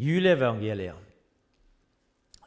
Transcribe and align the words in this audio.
Juleevangeliet 0.00 1.10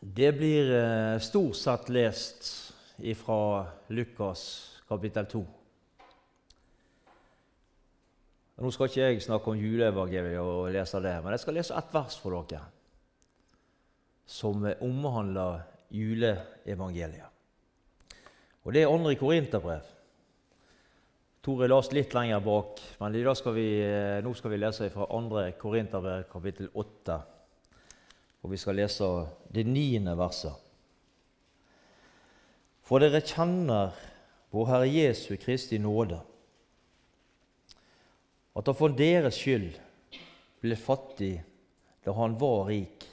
det 0.04 0.32
blir 0.36 0.72
eh, 0.76 1.20
stort 1.20 1.56
sett 1.56 1.90
lest 1.90 2.74
fra 3.16 3.66
Lukas 3.88 4.42
kapittel 4.88 5.26
2. 5.32 5.44
Nå 8.60 8.72
skal 8.72 8.90
ikke 8.90 9.08
jeg 9.08 9.24
snakke 9.24 9.54
om 9.54 9.62
juleevangeliet 9.62 10.42
og 10.44 10.68
lese 10.76 11.00
det, 11.02 11.16
men 11.24 11.34
jeg 11.34 11.44
skal 11.46 11.58
lese 11.58 11.78
ett 11.80 11.96
vers 11.96 12.20
for 12.20 12.36
dere 12.36 12.68
som 14.28 14.68
omhandler 14.84 15.64
juleevangeliet. 15.94 17.32
Og 18.64 18.74
Det 18.74 18.84
er 18.84 18.92
andre 18.92 19.16
Korinterbrev. 19.20 19.88
Tore 21.44 21.68
leste 21.68 21.96
litt 21.96 22.14
lenger 22.16 22.40
bak, 22.44 22.80
men 23.00 23.16
skal 23.36 23.56
vi, 23.56 23.68
eh, 23.84 24.22
nå 24.24 24.34
skal 24.36 24.52
vi 24.52 24.58
lese 24.58 24.90
fra 24.90 25.08
andre 25.12 25.52
Korinterbrev 25.60 26.28
kapittel 26.32 26.70
8 26.74 27.33
og 28.44 28.52
vi 28.52 28.60
skal 28.60 28.76
lese 28.76 29.08
det 29.56 29.64
niende 29.68 30.16
verset. 30.20 30.54
For 32.84 33.00
dere 33.00 33.24
kjenner 33.24 33.96
vår 34.54 34.70
Herre 34.70 34.90
Jesu 34.92 35.38
Kristi 35.40 35.80
nåde, 35.80 36.20
at 38.54 38.68
han 38.70 38.78
for 38.78 38.94
deres 38.94 39.40
skyld 39.40 39.72
ble 40.62 40.76
fattig 40.78 41.38
da 42.04 42.14
han 42.20 42.36
var 42.40 42.68
rik, 42.68 43.08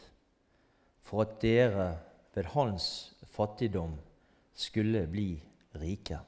for 1.07 1.23
at 1.23 1.39
dere 1.43 1.93
ved 2.35 2.51
hans 2.53 2.91
fattigdom 3.31 3.95
skulle 4.55 5.07
bli 5.11 5.31
rike. 5.79 6.19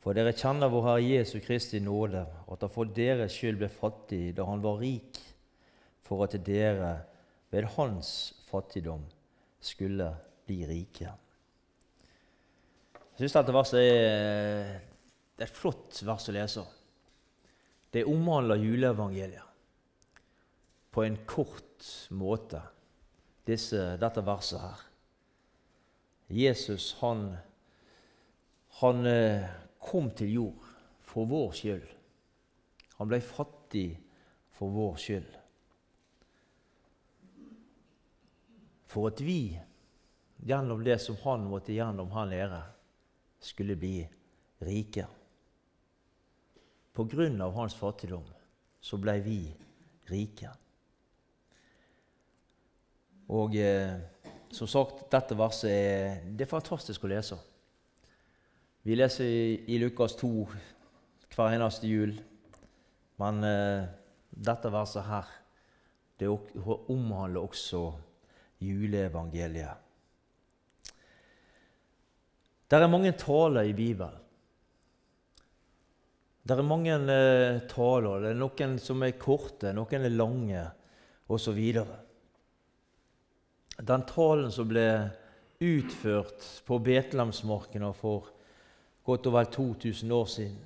For 0.00 0.16
dere 0.16 0.34
kjenner 0.36 0.72
vår 0.72 0.88
Herre 0.88 1.04
Jesu 1.04 1.38
Kristi 1.44 1.78
nåde, 1.84 2.24
at 2.24 2.64
han 2.64 2.72
for 2.72 2.88
deres 2.88 3.36
skyld 3.36 3.60
ble 3.60 3.68
fattig 3.72 4.32
da 4.36 4.48
han 4.48 4.64
var 4.64 4.80
rik, 4.80 5.20
for 6.04 6.24
at 6.24 6.40
dere 6.44 6.96
ved 7.54 7.68
hans 7.76 8.34
fattigdom 8.48 9.04
skulle 9.62 10.08
bli 10.46 10.64
rike. 10.66 11.12
Jeg 13.14 13.20
syns 13.20 13.36
dette 13.36 13.54
verset 13.54 13.78
er, 13.78 14.80
det 15.38 15.44
er 15.44 15.50
et 15.52 15.54
flott 15.54 16.00
vers 16.02 16.26
å 16.26 16.34
lese. 16.34 16.64
Det 17.94 18.02
omhandler 18.10 18.58
juleevangeliet 18.58 19.52
på 20.94 21.04
en 21.06 21.20
kort 21.30 21.86
måte, 22.14 22.58
disse, 23.46 23.78
dette 24.02 24.22
verset 24.26 24.58
her. 24.62 24.82
Jesus, 26.34 26.88
han, 27.02 27.28
han 28.80 29.06
eh, 29.06 29.46
kom 29.78 30.10
til 30.16 30.34
jord 30.40 30.68
for 31.06 31.30
vår 31.30 31.54
skyld. 31.54 31.86
Han 32.98 33.10
ble 33.10 33.22
fattig 33.22 33.88
for 34.58 34.74
vår 34.74 34.98
skyld. 35.02 35.43
For 38.94 39.10
at 39.10 39.20
vi, 39.24 39.58
gjennom 40.46 40.84
det 40.86 41.00
som 41.02 41.18
han 41.24 41.48
måtte 41.50 41.74
gjennom 41.74 42.12
han 42.14 42.30
lære, 42.30 42.60
skulle 43.42 43.74
bli 43.76 43.96
rike. 44.62 45.06
På 46.94 47.04
grunn 47.10 47.40
av 47.42 47.56
hans 47.58 47.74
fattigdom 47.74 48.26
så 48.84 48.98
ble 49.02 49.16
vi 49.24 49.38
rike. 50.12 50.52
Og 53.34 53.56
eh, 53.58 53.96
som 54.54 54.70
sagt, 54.70 55.08
dette 55.10 55.34
verset 55.38 55.72
er, 55.72 56.22
det 56.30 56.46
er 56.46 56.52
fantastisk 56.52 57.06
å 57.06 57.10
lese. 57.10 57.40
Vi 58.84 58.94
leser 58.94 59.26
i, 59.26 59.44
i 59.74 59.80
Lukas 59.82 60.14
2 60.20 60.30
hver 61.34 61.56
eneste 61.56 61.88
jul, 61.90 62.14
men 63.18 63.46
eh, 63.48 63.88
dette 64.30 64.70
verset 64.70 65.08
her 65.08 65.32
det 66.20 66.28
omhandler 66.30 67.42
også 67.42 67.88
juleevangeliet. 68.64 69.80
Det 72.68 72.80
er 72.80 72.90
mange 72.90 73.12
taler 73.20 73.68
i 73.68 73.74
Bibelen. 73.76 74.20
Det 76.44 76.56
er 76.58 76.66
mange 76.66 76.92
eh, 76.92 77.60
taler. 77.70 78.20
Det 78.20 78.32
er 78.34 78.40
noen 78.40 78.78
som 78.82 79.04
er 79.04 79.14
korte, 79.20 79.72
noen 79.76 80.04
er 80.04 80.12
lange, 80.12 80.64
osv. 81.32 81.60
Den 83.80 84.04
talen 84.10 84.52
som 84.52 84.68
ble 84.68 84.88
utført 85.64 86.44
på 86.66 86.78
Betlehemsmarkene 86.84 87.92
for 87.96 88.28
godt 89.04 89.28
og 89.30 89.36
vel 89.38 89.48
2000 89.54 90.12
år 90.12 90.28
siden, 90.30 90.60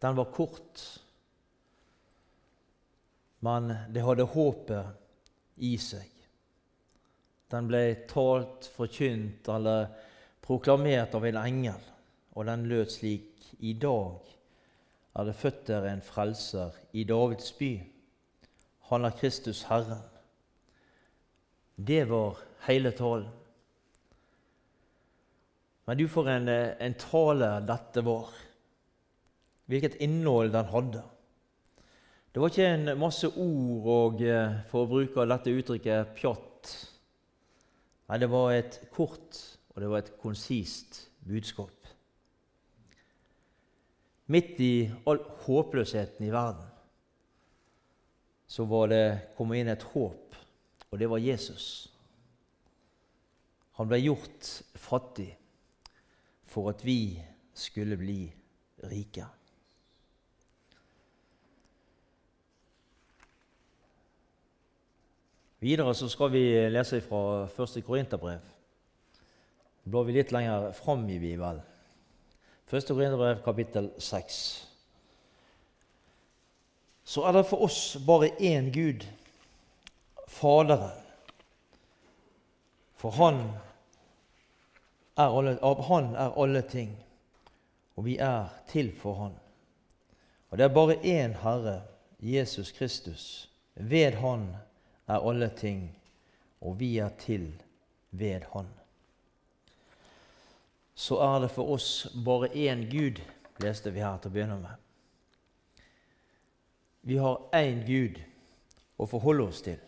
den 0.00 0.16
var 0.16 0.32
kort. 0.32 0.84
Men 3.44 3.72
det 3.92 4.04
hadde 4.04 4.26
håpet 4.32 5.62
i 5.68 5.74
seg. 5.82 6.17
Den 7.48 7.68
ble 7.68 7.82
talt, 8.08 8.68
forkynt 8.76 9.48
eller 9.48 9.88
proklamert 10.44 11.14
av 11.16 11.24
en 11.28 11.38
engel, 11.40 11.86
og 12.36 12.48
den 12.48 12.66
lød 12.68 12.92
slik 12.92 13.46
I 13.64 13.72
dag 13.80 14.34
er 15.18 15.26
det 15.26 15.36
født 15.38 15.64
dere 15.70 15.92
en 15.92 16.04
frelser 16.04 16.76
i 16.92 17.04
Davids 17.08 17.50
by. 17.58 17.72
Han 18.90 19.04
er 19.04 19.16
Kristus 19.18 19.64
Herren. 19.68 20.04
Det 21.74 22.04
var 22.10 22.38
hele 22.68 22.92
talen. 22.92 23.30
Men 25.88 25.98
du, 25.98 26.04
for 26.08 26.28
en, 26.28 26.48
en 26.48 26.96
tale 27.00 27.48
dette 27.64 28.04
var. 28.04 28.28
Hvilket 29.68 29.96
innhold 30.04 30.52
den 30.52 30.68
hadde. 30.68 31.02
Det 32.32 32.42
var 32.42 32.52
ikke 32.52 32.68
en 32.68 32.92
masse 33.00 33.28
ord 33.28 33.88
og, 33.94 34.22
eh, 34.22 34.60
for 34.68 34.84
å 34.84 34.90
bruke 34.90 35.24
dette 35.32 35.54
uttrykket, 35.56 36.12
pjatt 36.18 36.72
Nei, 38.08 38.18
det 38.18 38.30
var 38.32 38.54
et 38.56 38.80
kort 38.94 39.36
og 39.78 39.82
det 39.82 39.90
var 39.92 40.00
et 40.02 40.14
konsist 40.18 41.04
budskap. 41.22 41.86
Midt 44.26 44.58
i 44.60 44.88
all 45.06 45.20
håpløsheten 45.44 46.26
i 46.26 46.32
verden 46.34 46.66
så 48.48 48.66
var 48.66 48.90
det 48.90 49.04
kommet 49.36 49.60
inn 49.60 49.70
et 49.70 49.86
håp, 49.92 50.34
og 50.90 50.98
det 50.98 51.06
var 51.12 51.22
Jesus. 51.22 51.86
Han 53.78 53.86
ble 53.86 54.00
gjort 54.02 54.50
fattig 54.74 55.30
for 56.50 56.72
at 56.72 56.82
vi 56.82 57.20
skulle 57.54 58.00
bli 58.00 58.24
rike. 58.90 59.28
Videre 65.60 65.94
så 65.94 66.06
skal 66.08 66.30
vi 66.30 66.44
lese 66.70 67.00
fra 67.02 67.48
1. 67.50 67.80
Korinterbrev. 67.84 68.38
Da 69.82 69.90
blar 69.90 70.04
vi 70.06 70.14
litt 70.14 70.30
lenger 70.30 70.68
fram 70.72 71.02
i 71.10 71.18
Bibelen. 71.18 71.58
1. 72.70 72.86
Korinterbrev, 72.86 73.40
kapittel 73.42 73.88
6. 73.98 74.36
Så 77.04 77.24
er 77.26 77.34
det 77.34 77.48
for 77.48 77.64
oss 77.66 77.96
bare 78.06 78.30
én 78.38 78.70
Gud, 78.70 79.06
Faderen. 80.28 80.94
For 82.94 83.10
han 83.10 83.42
er 85.16 85.34
alle, 85.38 85.58
Han 85.88 86.14
er 86.14 86.38
alle 86.38 86.62
ting, 86.62 86.94
og 87.96 88.04
vi 88.04 88.18
er 88.18 88.46
til 88.68 88.92
for 88.94 89.14
Han. 89.14 89.34
Og 90.50 90.58
det 90.58 90.64
er 90.64 90.74
bare 90.74 91.00
én 91.02 91.34
Herre, 91.42 91.82
Jesus 92.20 92.70
Kristus. 92.72 93.50
Ved 93.74 94.12
Han 94.12 94.54
er 95.08 95.24
alle 95.30 95.48
ting, 95.56 95.88
og 96.60 96.78
vi 96.80 96.98
er 96.98 97.10
til 97.18 97.50
ved 98.10 98.44
Han. 98.52 98.68
Så 100.94 101.18
er 101.22 101.40
det 101.40 101.50
for 101.54 101.70
oss 101.72 102.08
bare 102.24 102.50
én 102.50 102.88
Gud, 102.90 103.20
leste 103.62 103.92
vi 103.94 104.02
her 104.02 104.18
til 104.18 104.30
å 104.30 104.34
begynne 104.34 104.58
med. 104.60 104.74
Vi 107.02 107.16
har 107.16 107.38
én 107.54 107.84
Gud 107.86 108.18
å 108.98 109.06
forholde 109.06 109.46
oss 109.48 109.62
til. 109.62 109.78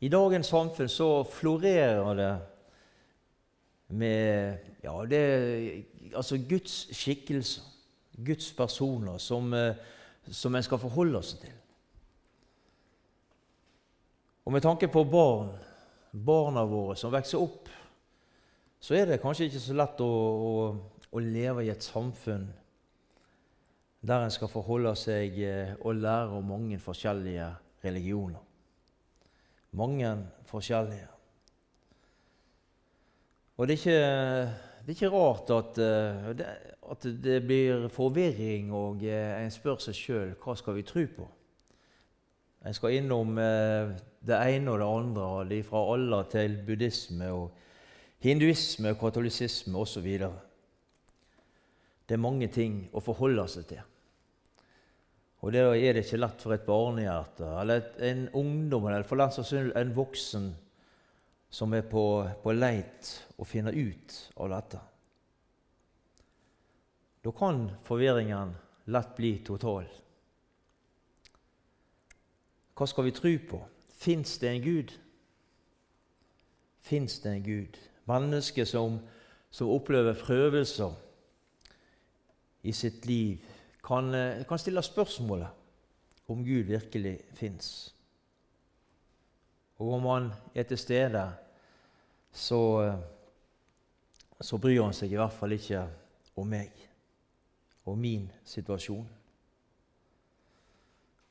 I 0.00 0.08
dagens 0.12 0.52
samfunn 0.52 0.88
så 0.92 1.08
florerer 1.24 2.14
det 2.20 2.32
med 3.96 4.58
ja, 4.84 4.94
det, 5.08 5.22
altså 6.14 6.38
Guds 6.48 6.86
skikkelser, 6.94 7.62
Guds 8.26 8.52
personer, 8.56 9.18
som, 9.18 9.52
eh, 9.54 9.74
som 10.30 10.54
en 10.54 10.64
skal 10.64 10.80
forholde 10.80 11.18
oss 11.18 11.34
til. 11.40 11.52
Og 14.46 14.52
med 14.54 14.62
tanke 14.62 14.88
på 14.88 15.02
barn, 15.10 15.50
barna 16.12 16.62
våre 16.64 16.94
som 16.96 17.10
vokser 17.12 17.42
opp, 17.42 17.66
så 18.80 18.94
er 18.94 19.10
det 19.10 19.18
kanskje 19.22 19.48
ikke 19.48 19.62
så 19.64 19.74
lett 19.74 20.00
å, 20.04 20.06
å, 20.06 20.52
å 21.10 21.22
leve 21.22 21.64
i 21.66 21.72
et 21.72 21.82
samfunn 21.82 22.46
der 24.06 24.22
en 24.22 24.30
skal 24.30 24.50
forholde 24.52 24.92
seg 24.98 25.38
eh, 25.42 25.72
og 25.80 25.98
lære 25.98 26.38
om 26.38 26.46
mange 26.46 26.78
forskjellige 26.78 27.48
religioner. 27.82 28.42
Mange 29.76 30.12
forskjellige. 30.46 31.08
Og 33.56 33.66
det 33.66 33.74
er 33.74 33.80
ikke, 33.80 34.00
det 34.84 34.92
er 34.92 34.94
ikke 34.94 35.10
rart 35.10 35.50
at, 35.56 35.78
eh, 35.82 36.54
at, 36.90 37.08
det 37.24 37.40
blir 37.48 37.88
forvirring, 37.88 38.70
og 38.72 39.02
eh, 39.02 39.40
en 39.42 39.50
spør 39.50 39.80
seg 39.82 39.98
sjøl 39.98 40.34
hva 40.38 40.54
skal 40.60 40.78
vi 40.78 40.86
tro 40.86 41.06
på. 41.16 41.26
En 42.66 42.74
skal 42.74 42.96
innom 42.98 43.36
eh, 43.38 43.92
det 44.26 44.38
ene 44.50 44.72
og 44.72 44.80
det 44.82 44.90
andre, 44.90 45.26
de 45.52 45.62
fra 45.66 45.84
Allah 45.94 46.24
til 46.32 46.56
buddhisme 46.66 47.28
og 47.30 48.24
hinduisme 48.24 48.94
katolisisme 48.98 49.78
osv. 49.78 50.08
Det 52.06 52.16
er 52.16 52.22
mange 52.22 52.48
ting 52.50 52.88
å 52.90 53.02
forholde 53.04 53.44
seg 53.50 53.68
til. 53.70 53.84
Og 55.44 55.52
det 55.54 55.62
er 55.62 55.94
det 55.94 56.02
ikke 56.02 56.18
lett 56.18 56.42
for 56.42 56.56
et 56.56 56.66
barnehjerte 56.66 57.48
eller 57.60 57.90
en 58.08 58.24
ungdom 58.34 58.88
eller 58.88 59.06
for 59.06 59.20
en 59.22 59.92
voksen 59.94 60.48
som 61.56 61.74
er 61.76 61.84
på, 61.86 62.02
på 62.42 62.54
leit 62.56 63.12
å 63.38 63.46
finne 63.46 63.70
ut 63.70 64.16
av 64.42 64.50
dette. 64.50 64.80
Da 67.22 67.34
kan 67.36 67.68
forvirringen 67.86 68.56
lett 68.90 69.14
bli 69.16 69.32
total. 69.46 69.86
Hva 72.76 72.86
skal 72.86 73.06
vi 73.06 73.14
tro 73.16 73.32
på? 73.48 73.62
Fins 73.96 74.38
det 74.38 74.50
en 74.50 74.62
Gud? 74.62 74.92
Fins 76.84 77.18
det 77.24 77.32
en 77.32 77.44
Gud? 77.44 77.78
Mennesker 78.06 78.68
som, 78.68 79.00
som 79.50 79.72
opplever 79.72 80.18
prøvelser 80.20 80.92
i 82.66 82.72
sitt 82.72 83.06
liv, 83.06 83.38
kan, 83.84 84.14
eh, 84.14 84.44
kan 84.46 84.58
stille 84.58 84.82
spørsmålet 84.82 85.48
om 86.28 86.44
Gud 86.44 86.66
virkelig 86.68 87.20
fins. 87.34 87.94
Og 89.78 89.92
om 89.94 90.06
han 90.10 90.30
er 90.54 90.62
til 90.62 90.78
stede, 90.78 91.32
så, 92.32 92.82
eh, 92.82 92.98
så 94.40 94.58
bryr 94.58 94.82
han 94.82 94.92
seg 94.92 95.12
i 95.12 95.16
hvert 95.16 95.32
fall 95.32 95.52
ikke 95.52 95.86
om 96.36 96.48
meg 96.48 96.72
og 97.86 97.98
min 97.98 98.30
situasjon. 98.44 99.06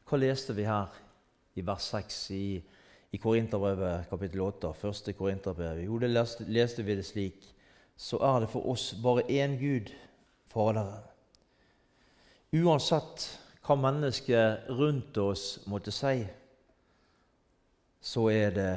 Hva 0.05 0.17
leste 0.17 0.55
vi 0.55 0.63
her 0.63 1.04
i 1.55 1.63
vers 1.65 1.89
6 1.91 2.19
i, 2.35 2.45
i 3.11 3.17
Korinterbrevet 3.21 4.09
kapittel 4.09 4.41
8? 4.41 4.73
Første 4.73 5.13
Korinterbrev? 5.13 5.83
Jo, 5.85 5.99
det 5.99 6.09
leste, 6.11 6.47
leste 6.47 6.83
vi 6.83 6.95
det 6.95 7.05
slik. 7.05 7.47
Så 7.95 8.19
er 8.19 8.43
det 8.43 8.51
for 8.51 8.67
oss 8.71 8.93
bare 9.03 9.23
én 9.31 9.57
Gud, 9.59 9.93
Faderen. 10.51 11.03
Uansett 12.55 13.25
hva 13.65 13.75
mennesket 13.79 14.69
rundt 14.77 15.17
oss 15.17 15.59
måtte 15.67 15.91
si, 15.91 16.21
så 17.99 18.27
er 18.29 18.51
det 18.55 18.73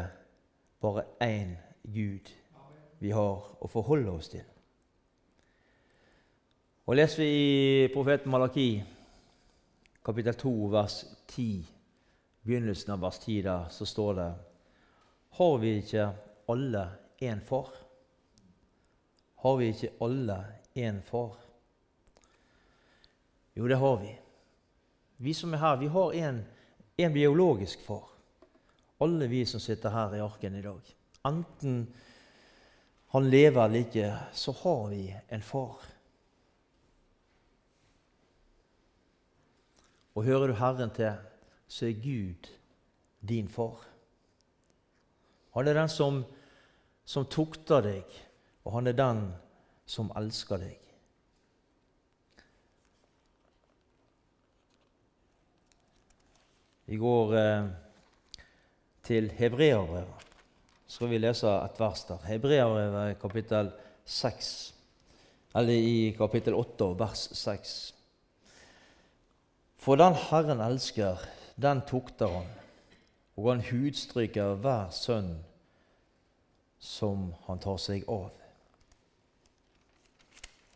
bare 0.80 1.04
én 1.22 1.52
Gud 1.84 2.30
vi 2.98 3.10
har 3.14 3.42
å 3.60 3.70
forholde 3.70 4.10
oss 4.10 4.30
til. 4.32 4.46
Og 6.88 6.96
Leser 6.96 7.20
vi 7.20 7.28
i 7.28 7.88
profeten 7.92 8.32
Malaki, 8.32 8.70
kapittel 10.04 10.38
2, 10.40 10.52
vers 10.72 11.02
10, 11.28 11.66
begynnelsen 12.48 12.94
av 12.94 13.02
vers 13.04 13.18
10, 13.20 13.42
der, 13.44 13.68
så 13.70 13.86
står 13.86 14.14
det 14.16 14.28
Har 15.38 15.58
vi 15.60 15.74
ikke 15.82 16.06
alle 16.48 16.86
én 17.20 17.40
far? 17.44 17.68
Har 19.44 19.56
vi 19.60 19.68
ikke 19.74 19.92
alle 20.00 20.38
én 20.74 21.02
far? 21.04 21.36
Jo, 23.54 23.68
det 23.68 23.76
har 23.76 23.96
vi. 24.00 24.14
Vi 25.16 25.34
som 25.34 25.54
er 25.54 25.60
her, 25.62 25.76
vi 25.76 25.90
har 25.92 26.14
en, 26.14 26.44
en 26.96 27.12
biologisk 27.12 27.80
far. 27.84 28.06
Alle 29.02 29.26
vi 29.30 29.44
som 29.46 29.60
sitter 29.60 29.90
her 29.90 30.16
i 30.16 30.22
arken 30.22 30.56
i 30.56 30.62
dag. 30.62 30.94
Enten 31.28 31.80
han 33.12 33.30
lever 33.30 33.64
eller 33.64 33.86
ikke, 33.86 34.10
så 34.32 34.52
har 34.62 34.88
vi 34.88 35.02
en 35.28 35.42
far. 35.42 35.84
Og 40.14 40.24
hører 40.26 40.50
du 40.50 40.58
Herren 40.58 40.90
til, 40.94 41.14
så 41.68 41.86
er 41.86 42.00
Gud 42.02 42.48
din 43.28 43.48
far. 43.48 43.84
Han 45.54 45.68
er 45.68 45.74
den 45.74 45.88
som, 45.88 46.22
som 47.04 47.26
tukter 47.28 47.84
deg, 47.84 48.18
og 48.64 48.78
han 48.78 48.90
er 48.90 48.96
den 48.96 49.24
som 49.88 50.12
elsker 50.16 50.60
deg. 50.62 50.88
Vi 56.88 56.96
går 56.96 57.34
eh, 57.36 57.66
til 59.04 59.28
Hebreabrevet. 59.36 60.26
Så 60.86 61.02
skal 61.02 61.10
vi 61.10 61.18
lese 61.20 61.50
et 61.52 61.80
vers 61.80 62.04
der. 62.08 62.22
Hebreabrevet 62.24 63.18
kapittel 63.20 63.68
6, 64.08 64.52
eller 65.60 65.74
i 65.84 66.14
kapittel 66.16 66.56
8 66.56 66.94
vers 66.96 67.26
6. 67.36 67.74
For 69.76 70.00
den 70.00 70.16
Herren 70.16 70.62
elsker, 70.64 71.20
den 71.58 71.80
tukter 71.82 72.30
han, 72.30 72.50
og 73.34 73.48
han 73.50 73.62
hudstryker 73.66 74.58
hver 74.62 74.92
sønn 74.94 75.32
som 76.78 77.32
han 77.48 77.58
tar 77.58 77.80
seg 77.82 78.04
av. 78.06 78.30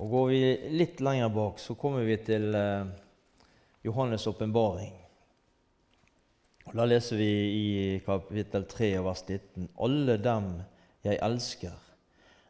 Og 0.02 0.10
Går 0.10 0.26
vi 0.32 0.40
litt 0.74 0.98
lenger 1.04 1.30
bak, 1.30 1.62
så 1.62 1.76
kommer 1.78 2.02
vi 2.02 2.16
til 2.26 2.48
eh, 2.58 2.90
Johannes' 3.86 4.26
åpenbaring. 4.26 4.96
Da 6.72 6.86
leser 6.88 7.20
vi 7.20 7.30
i 7.30 7.68
kapittel 8.02 8.66
3 8.66 8.90
vers 9.06 9.22
19.: 9.28 9.68
Alle 9.86 10.18
dem 10.18 10.50
jeg 11.06 11.22
elsker, 11.22 11.78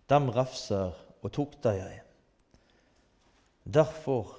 dem 0.09 0.33
refser 0.33 0.97
og 1.21 1.33
tukter 1.37 1.77
jeg. 1.77 2.01
Derfor 3.65 4.39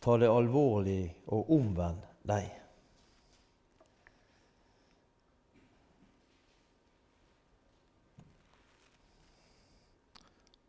ta 0.00 0.16
det 0.20 0.32
alvorlig 0.32 1.14
og 1.32 1.52
omvend 1.52 2.13
deg. 2.28 2.50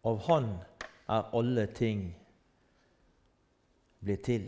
Av 0.06 0.20
Han 0.28 0.52
er 1.10 1.32
alle 1.34 1.66
ting 1.74 2.06
blitt 4.06 4.24
til. 4.28 4.46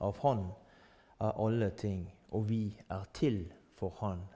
Av 0.00 0.18
Han 0.22 0.46
er 1.20 1.40
alle 1.40 1.70
ting, 1.70 2.04
og 2.30 2.48
vi 2.48 2.76
er 2.90 3.04
til 3.14 3.46
for 3.78 3.96
Han, 4.02 4.26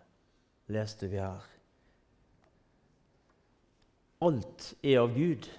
leste 0.72 1.10
vi 1.10 1.20
her. 1.20 1.44
Alt 4.24 4.74
er 4.82 5.00
av 5.00 5.14
Gud. 5.14 5.50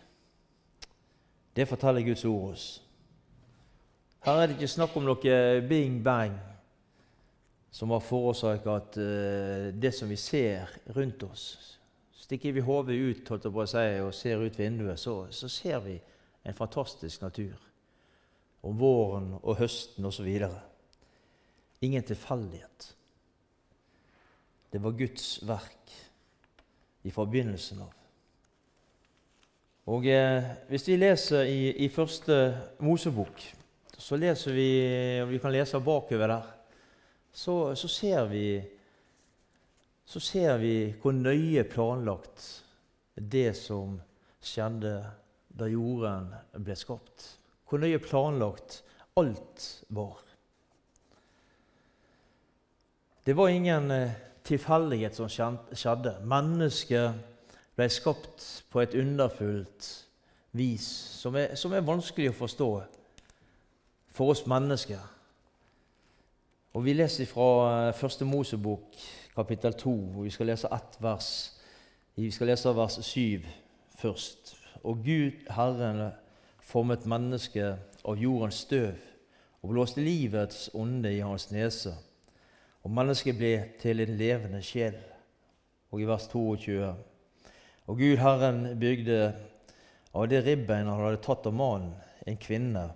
Det 1.55 1.67
forteller 1.67 2.01
Guds 2.01 2.25
ord 2.25 2.51
oss. 2.51 2.88
Her 4.25 4.42
er 4.42 4.48
det 4.48 4.57
ikke 4.57 4.68
snakk 4.68 4.95
om 5.00 5.06
noe 5.07 5.36
bing 5.69 6.01
bang 6.04 6.36
som 7.71 7.94
har 7.94 8.04
forårsaket 8.04 8.98
uh, 9.00 9.67
det 9.74 9.93
som 9.96 10.10
vi 10.10 10.17
ser 10.20 10.70
rundt 10.96 11.24
oss. 11.24 11.77
Stikker 12.17 12.53
vi 12.53 12.63
hodet 12.65 12.98
ut 12.98 13.29
holdt 13.29 13.48
jeg 13.48 13.53
på 13.53 13.63
å 13.63 13.70
si, 13.70 13.86
og 14.03 14.13
ser 14.13 14.43
ut 14.43 14.60
vinduet, 14.60 15.00
så, 15.00 15.24
så 15.32 15.50
ser 15.50 15.79
vi 15.86 15.96
en 16.43 16.58
fantastisk 16.58 17.24
natur. 17.24 17.55
Om 18.62 18.75
våren 18.77 19.32
og 19.39 19.58
høsten 19.62 20.05
osv. 20.05 20.27
Ingen 21.82 22.03
tilfeldighet. 22.03 22.89
Det 24.70 24.82
var 24.84 24.98
Guds 25.00 25.39
verk 25.48 25.96
i 27.08 27.13
forbindelsen 27.13 27.82
av. 27.86 27.96
Og 29.89 30.05
eh, 30.05 30.51
Hvis 30.70 30.86
vi 30.88 31.00
leser 31.00 31.48
i, 31.50 31.72
i 31.86 31.89
første 31.89 32.36
Mosebok, 32.84 33.41
så 34.00 34.18
leser 34.20 34.56
vi 34.56 34.70
og 35.24 35.29
vi 35.34 35.39
kan 35.44 35.53
lese 35.53 35.79
bakover 35.84 36.32
der, 36.32 36.51
så, 37.32 37.75
så, 37.75 37.88
ser 37.88 38.25
vi, 38.32 38.46
så 40.06 40.22
ser 40.24 40.58
vi 40.62 40.74
hvor 41.01 41.13
nøye 41.13 41.65
planlagt 41.70 42.46
det 43.20 43.51
som 43.60 44.00
skjedde 44.41 44.96
da 45.60 45.68
jorden 45.68 46.32
ble 46.56 46.77
skapt. 46.79 47.25
Hvor 47.68 47.82
nøye 47.84 48.00
planlagt 48.01 48.82
alt 49.20 49.65
var. 49.94 50.24
Det 53.27 53.36
var 53.38 53.51
ingen 53.51 53.91
eh, 53.91 54.15
tilfeldighet 54.48 55.18
som 55.20 55.29
skjedde. 55.29 56.15
Mennesket 56.25 57.20
ble 57.77 57.89
skapt 57.91 58.46
på 58.72 58.82
et 58.82 58.96
underfullt 58.98 59.89
vis 60.58 60.88
som 61.20 61.36
er, 61.38 61.53
som 61.60 61.75
er 61.75 61.86
vanskelig 61.86 62.32
å 62.32 62.39
forstå 62.39 62.70
for 64.19 64.33
oss 64.33 64.43
mennesker. 64.47 64.99
Og 66.75 66.83
Vi 66.85 66.93
leser 66.93 67.25
fra 67.25 67.47
eh, 67.88 67.93
Første 67.95 68.25
Mosebok, 68.25 68.99
kapittel 69.35 69.73
2, 69.73 69.93
og 70.17 70.25
vi 70.25 70.33
skal 70.35 70.51
lese 70.51 70.67
ett 70.75 70.97
vers. 70.99 71.29
Vi 72.15 72.31
skal 72.31 72.51
lese 72.51 72.75
vers 72.75 72.99
7 73.01 73.47
først. 73.95 74.55
Og 74.83 74.99
Gud, 75.05 75.31
Herren, 75.55 76.11
formet 76.59 77.07
mennesket 77.07 78.03
av 78.05 78.19
jordens 78.19 78.61
støv 78.67 78.99
og 79.61 79.71
blåste 79.71 80.03
livets 80.03 80.69
ånde 80.73 81.15
i 81.15 81.23
hans 81.23 81.49
nese 81.51 81.95
og 82.83 82.91
mennesket 82.95 83.38
ble 83.38 83.53
til 83.79 83.99
en 84.03 84.15
levende 84.19 84.61
sjel. 84.63 84.95
Og 85.91 86.01
i 86.01 86.07
vers 86.07 86.27
22.: 86.31 86.93
Og 87.88 87.97
Gud 87.97 88.17
Herren 88.21 88.79
bygde 88.79 89.33
av 90.13 90.27
det 90.29 90.43
ribbein 90.45 90.88
han 90.88 91.01
hadde 91.01 91.21
tatt 91.25 91.47
av 91.49 91.53
mannen, 91.53 91.93
en 92.27 92.38
kvinne, 92.38 92.89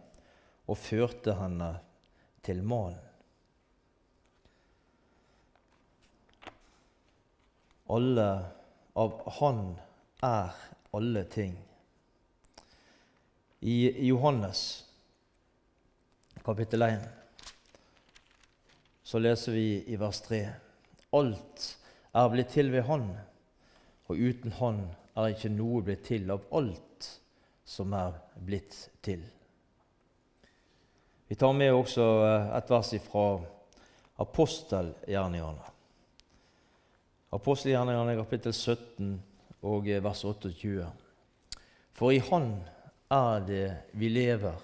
og 0.68 0.78
førte 0.80 1.36
henne 1.38 1.72
til 2.44 2.64
mannen. 2.64 3.00
Alle 7.94 8.30
av 8.96 9.18
Han 9.40 9.60
er 10.24 10.56
alle 10.96 11.24
ting. 11.30 11.54
I 13.60 14.08
Johannes 14.08 14.64
kapittel 16.44 16.82
1 16.88 17.04
så 19.04 19.20
leser 19.20 19.56
vi 19.56 19.68
i 19.94 20.00
vers 20.00 20.22
3.: 20.26 20.42
Alt 21.14 21.68
er 22.16 22.32
blitt 22.34 22.52
til 22.56 22.72
ved 22.72 22.88
Han, 22.88 23.12
og 24.08 24.18
uten 24.18 24.52
Han 24.60 24.82
er 25.16 25.36
ikke 25.36 25.54
noe 25.54 25.84
blitt 25.86 26.08
til 26.08 26.32
av 26.34 26.48
alt 26.52 27.10
som 27.66 27.94
er 27.94 28.18
blitt 28.40 28.78
til. 29.06 29.22
Vi 31.34 31.38
tar 31.38 31.54
med 31.54 31.74
også 31.74 32.04
eh, 32.28 32.52
et 32.60 32.68
vers 32.70 32.90
fra 33.08 33.22
apostelgjerningene. 34.22 35.70
Apostelgjerningene 37.34 38.14
kapittel 38.20 38.54
17 38.54 39.16
og 39.66 39.90
eh, 39.90 40.04
vers 40.06 40.22
28. 40.30 40.86
For 41.98 42.14
i 42.14 42.20
Han 42.28 42.46
er 43.18 43.48
det 43.48 43.64
vi 43.98 44.12
lever 44.14 44.62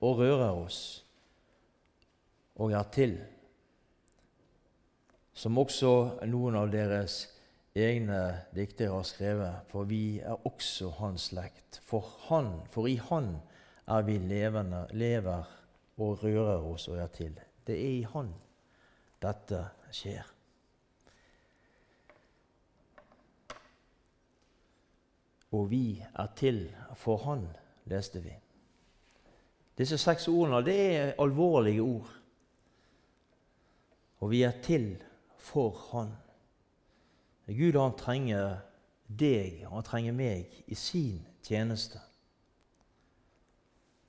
og 0.00 0.22
rører 0.22 0.54
oss 0.54 0.78
og 2.64 2.72
er 2.72 2.88
til, 2.96 3.12
som 5.36 5.60
også 5.60 5.92
noen 6.32 6.56
av 6.62 6.72
deres 6.72 7.18
egne 7.76 8.22
diktere 8.56 8.94
har 8.94 9.04
skrevet, 9.04 9.68
for 9.68 9.84
vi 9.84 10.16
er 10.24 10.48
også 10.48 10.94
hans 11.02 11.28
slekt. 11.28 11.82
For, 11.84 12.08
han, 12.30 12.64
for 12.72 12.88
i 12.88 12.96
Han 13.10 13.34
er 13.84 14.08
vi 14.08 14.16
levende, 14.32 14.86
lever 14.96 15.44
og 15.96 16.22
rører 16.22 16.64
oss 16.64 16.88
og 16.88 16.98
er 17.00 17.12
til. 17.12 17.36
Det 17.66 17.74
er 17.74 17.92
i 17.98 18.02
Han 18.12 18.32
dette 19.22 19.62
skjer. 19.94 20.26
Og 25.56 25.70
vi 25.70 26.02
er 26.02 26.28
til 26.36 26.66
for 26.98 27.24
Han 27.24 27.46
leste 27.88 28.20
vi. 28.22 28.34
Disse 29.76 29.98
seks 30.00 30.28
ordene 30.28 30.62
det 30.64 30.78
er 30.96 31.16
alvorlige 31.20 31.82
ord. 31.84 32.12
Og 34.20 34.30
vi 34.30 34.42
er 34.42 34.60
til 34.62 34.96
for 35.38 35.70
Han. 35.90 36.14
Gud 37.46 37.76
han 37.78 37.94
trenger 37.94 38.56
deg, 39.06 39.60
han 39.70 39.84
trenger 39.86 40.14
meg, 40.16 40.50
i 40.66 40.74
sin 40.74 41.20
tjeneste. 41.46 42.00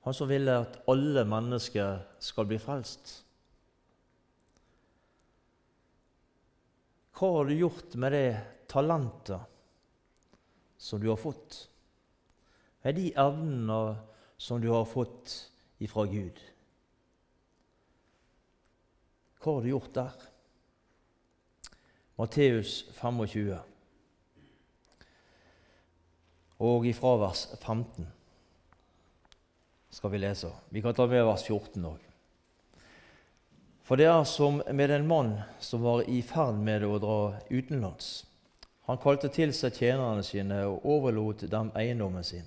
Han 0.08 0.14
som 0.14 0.30
ville 0.30 0.54
at 0.56 0.78
alle 0.88 1.20
mennesker 1.28 1.98
skal 2.24 2.46
bli 2.48 2.56
frelst. 2.56 3.10
Hva 7.12 7.28
har 7.34 7.50
du 7.50 7.52
gjort 7.52 7.98
med 8.00 8.16
det 8.16 8.30
talentet 8.72 9.44
som 10.80 11.04
du 11.04 11.10
har 11.10 11.20
fått? 11.20 11.60
Med 12.88 12.96
de 12.96 13.12
evnene 13.20 13.98
som 14.40 14.64
du 14.64 14.70
har 14.72 14.88
fått 14.88 15.36
ifra 15.84 16.08
Gud. 16.08 16.40
Hva 19.44 19.58
har 19.58 19.60
du 19.60 19.72
gjort 19.76 19.92
der? 20.00 20.28
Matteus 22.16 22.86
25 22.96 23.58
og 26.64 26.94
ifra 26.96 27.18
vers 27.28 27.50
15 27.60 28.14
skal 29.98 30.10
vi 30.10 30.18
lese. 30.18 30.50
Vi 30.68 30.82
kan 30.82 30.94
ta 30.94 31.06
med 31.06 31.24
vers 31.26 31.42
14 31.42 31.84
òg. 31.84 32.02
For 33.82 33.98
det 33.98 34.06
er 34.06 34.24
som 34.30 34.60
med 34.70 34.92
en 34.94 35.08
mann 35.08 35.32
som 35.58 35.82
var 35.82 36.04
i 36.06 36.20
ferd 36.22 36.60
med 36.62 36.84
å 36.86 37.00
dra 37.02 37.16
utenlands. 37.50 38.12
Han 38.86 39.00
kalte 39.02 39.32
til 39.34 39.50
seg 39.56 39.74
tjenerne 39.74 40.22
sine 40.22 40.60
og 40.68 40.86
overlot 40.86 41.42
dem 41.50 41.72
eiendommen 41.74 42.22
sin. 42.24 42.46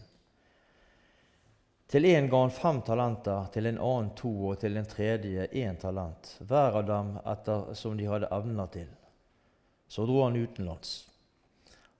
Til 1.91 2.07
en 2.13 2.31
ga 2.31 2.39
han 2.45 2.55
fem 2.55 2.79
talenter, 2.87 3.51
til 3.51 3.67
en 3.67 3.83
annen 3.83 4.13
to 4.15 4.31
og 4.53 4.61
til 4.63 4.79
en 4.79 4.87
tredje 4.87 5.49
én 5.51 5.75
talent, 5.81 6.37
hver 6.39 6.79
av 6.79 6.87
dem 6.87 7.17
etter 7.35 7.73
som 7.75 7.99
de 7.99 8.07
hadde 8.07 8.31
evner 8.31 8.71
til. 8.71 8.87
Så 9.91 10.07
dro 10.07 10.23
han 10.23 10.39
utenlands. 10.39 11.10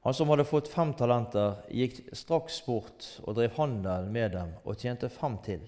Han 0.01 0.13
som 0.13 0.29
hadde 0.29 0.48
fått 0.50 0.67
fem 0.72 0.93
talenter, 0.98 1.60
gikk 1.70 2.00
straks 2.17 2.58
bort 2.65 3.05
og 3.22 3.36
drev 3.38 3.53
handel 3.60 4.08
med 4.10 4.34
dem 4.34 4.55
og 4.65 4.79
tjente 4.81 5.12
fem 5.13 5.38
til. 5.46 5.62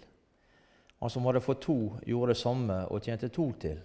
Han 1.03 1.11
som 1.13 1.27
hadde 1.29 1.43
fått 1.43 1.61
to, 1.67 1.77
gjorde 2.07 2.33
det 2.33 2.39
samme 2.41 2.79
og 2.89 3.05
tjente 3.05 3.29
to 3.29 3.51
til. 3.61 3.77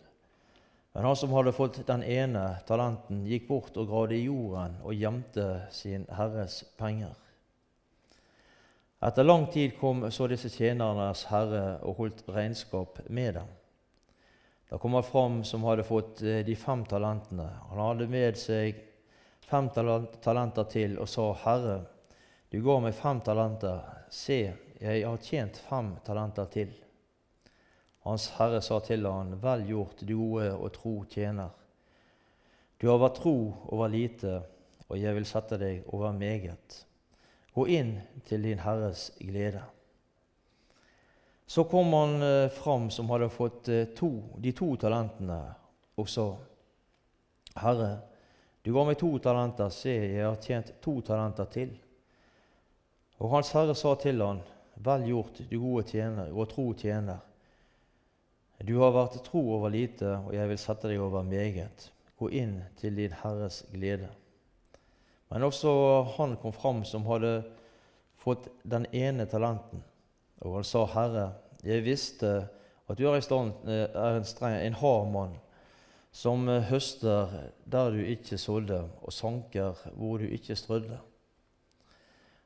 Men 0.96 1.04
han 1.04 1.16
som 1.20 1.34
hadde 1.36 1.52
fått 1.52 1.82
den 1.86 2.02
ene 2.02 2.46
talenten, 2.66 3.26
gikk 3.28 3.44
bort 3.50 3.76
og 3.76 3.90
gravde 3.90 4.16
i 4.16 4.24
jorden 4.24 4.80
og 4.80 4.96
gjemte 4.96 5.44
sin 5.74 6.08
herres 6.16 6.62
penger. 6.80 7.12
Etter 9.04 9.28
lang 9.28 9.46
tid 9.52 9.76
kom 9.78 10.08
så 10.10 10.26
disse 10.26 10.50
tjenernes 10.50 11.26
herre 11.30 11.76
og 11.86 12.00
holdt 12.00 12.24
regnskap 12.34 13.04
med 13.06 13.36
dem. 13.36 13.52
Da 14.68 14.80
kom 14.80 14.96
han 14.96 15.06
fram 15.06 15.36
som 15.46 15.62
hadde 15.68 15.86
fått 15.86 16.22
eh, 16.22 16.40
de 16.44 16.56
fem 16.58 16.82
talentene. 16.88 17.46
Han 17.70 17.78
hadde 17.82 18.08
med 18.10 18.36
seg 18.40 18.87
fem 19.48 19.70
talenter 19.72 20.64
til 20.68 20.98
og 20.98 21.08
sa, 21.08 21.32
'Herre, 21.32 21.78
du 22.52 22.60
ga 22.62 22.78
meg 22.80 22.94
fem 22.94 23.20
talenter. 23.20 23.80
Se, 24.10 24.52
jeg 24.80 25.06
har 25.06 25.16
tjent 25.16 25.56
fem 25.68 25.96
talenter 26.04 26.44
til.' 26.44 26.74
Hans 28.04 28.28
herre 28.38 28.60
sa 28.62 28.80
til 28.80 29.06
han, 29.06 29.40
'Vel 29.40 29.66
gjort, 29.66 30.00
du 30.00 30.16
gode 30.16 30.52
og 30.54 30.72
tro 30.72 31.04
tjener.' 31.04 31.50
Du 32.80 32.86
har 32.88 32.98
vært 32.98 33.16
tro 33.18 33.54
over 33.74 33.88
lite, 33.88 34.42
og 34.88 34.98
jeg 34.98 35.14
vil 35.14 35.26
sette 35.26 35.58
deg 35.58 35.82
over 35.92 36.12
meget. 36.12 36.84
Gå 37.54 37.66
inn 37.66 37.98
til 38.24 38.42
din 38.42 38.58
Herres 38.62 39.10
glede. 39.18 39.64
Så 41.46 41.64
kom 41.64 41.92
han 41.92 42.22
eh, 42.22 42.50
fram 42.54 42.90
som 42.90 43.10
hadde 43.10 43.28
fått 43.34 43.68
eh, 43.68 43.88
to, 43.96 44.22
de 44.38 44.52
to 44.52 44.76
talentene, 44.76 45.40
og 45.96 46.08
sa, 46.08 46.36
Herre, 47.56 48.07
du 48.68 48.74
ga 48.74 48.82
meg 48.84 48.98
to 49.00 49.08
talenter, 49.24 49.70
se, 49.72 49.92
jeg 49.96 50.24
har 50.26 50.34
tjent 50.44 50.74
to 50.84 50.98
talenter 51.00 51.46
til. 51.48 51.70
Og 53.16 53.30
Hans 53.32 53.54
Herre 53.56 53.72
sa 53.72 53.94
til 53.96 54.20
han, 54.20 54.42
Vel 54.84 55.06
gjort, 55.08 55.40
du 55.48 55.54
gode 55.56 55.86
tjener 55.88 56.28
og 56.28 56.50
tro 56.50 56.66
tjener. 56.76 57.22
Du 58.60 58.74
har 58.82 58.92
vært 58.92 59.16
tro 59.24 59.40
over 59.56 59.72
lite, 59.72 60.10
og 60.20 60.36
jeg 60.36 60.50
vil 60.52 60.60
sette 60.60 60.90
deg 60.92 61.00
over 61.00 61.24
meget. 61.24 61.88
Gå 62.20 62.28
inn 62.28 62.58
til 62.76 63.00
din 63.00 63.16
Herres 63.22 63.62
glede. 63.72 64.12
Men 65.32 65.48
også 65.48 65.72
han 66.18 66.36
kom 66.36 66.52
fram 66.52 66.84
som 66.84 67.08
hadde 67.08 67.38
fått 68.20 68.50
den 68.68 68.84
ene 68.92 69.24
talenten. 69.32 69.80
Og 70.44 70.60
han 70.60 70.68
sa, 70.68 70.84
'Herre, 70.84 71.30
jeg 71.64 71.88
visste 71.88 72.36
at 72.84 72.98
du 72.98 73.08
er, 73.08 73.20
stand, 73.20 73.64
eh, 73.64 73.88
er 73.88 74.20
en, 74.20 74.28
streng, 74.28 74.60
en 74.60 74.76
hard 74.84 75.08
mann, 75.08 75.38
som 76.12 76.48
eh, 76.48 76.64
høster 76.70 77.34
der 77.64 77.90
du 77.94 78.00
ikke 78.02 78.38
sådde, 78.38 78.80
og 79.02 79.12
sanker 79.12 79.76
hvor 79.94 80.18
du 80.18 80.24
ikke 80.24 80.56
strødde.' 80.56 80.98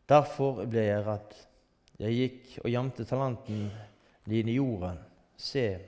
Derfor 0.09 0.65
ble 0.67 0.83
jeg 0.83 1.07
redd. 1.07 1.35
Jeg 2.03 2.17
gikk 2.19 2.59
og 2.65 2.71
gjemte 2.71 3.05
talenten 3.07 3.71
din 4.27 4.49
i 4.49 4.57
jorden. 4.59 4.99
Se, 5.37 5.79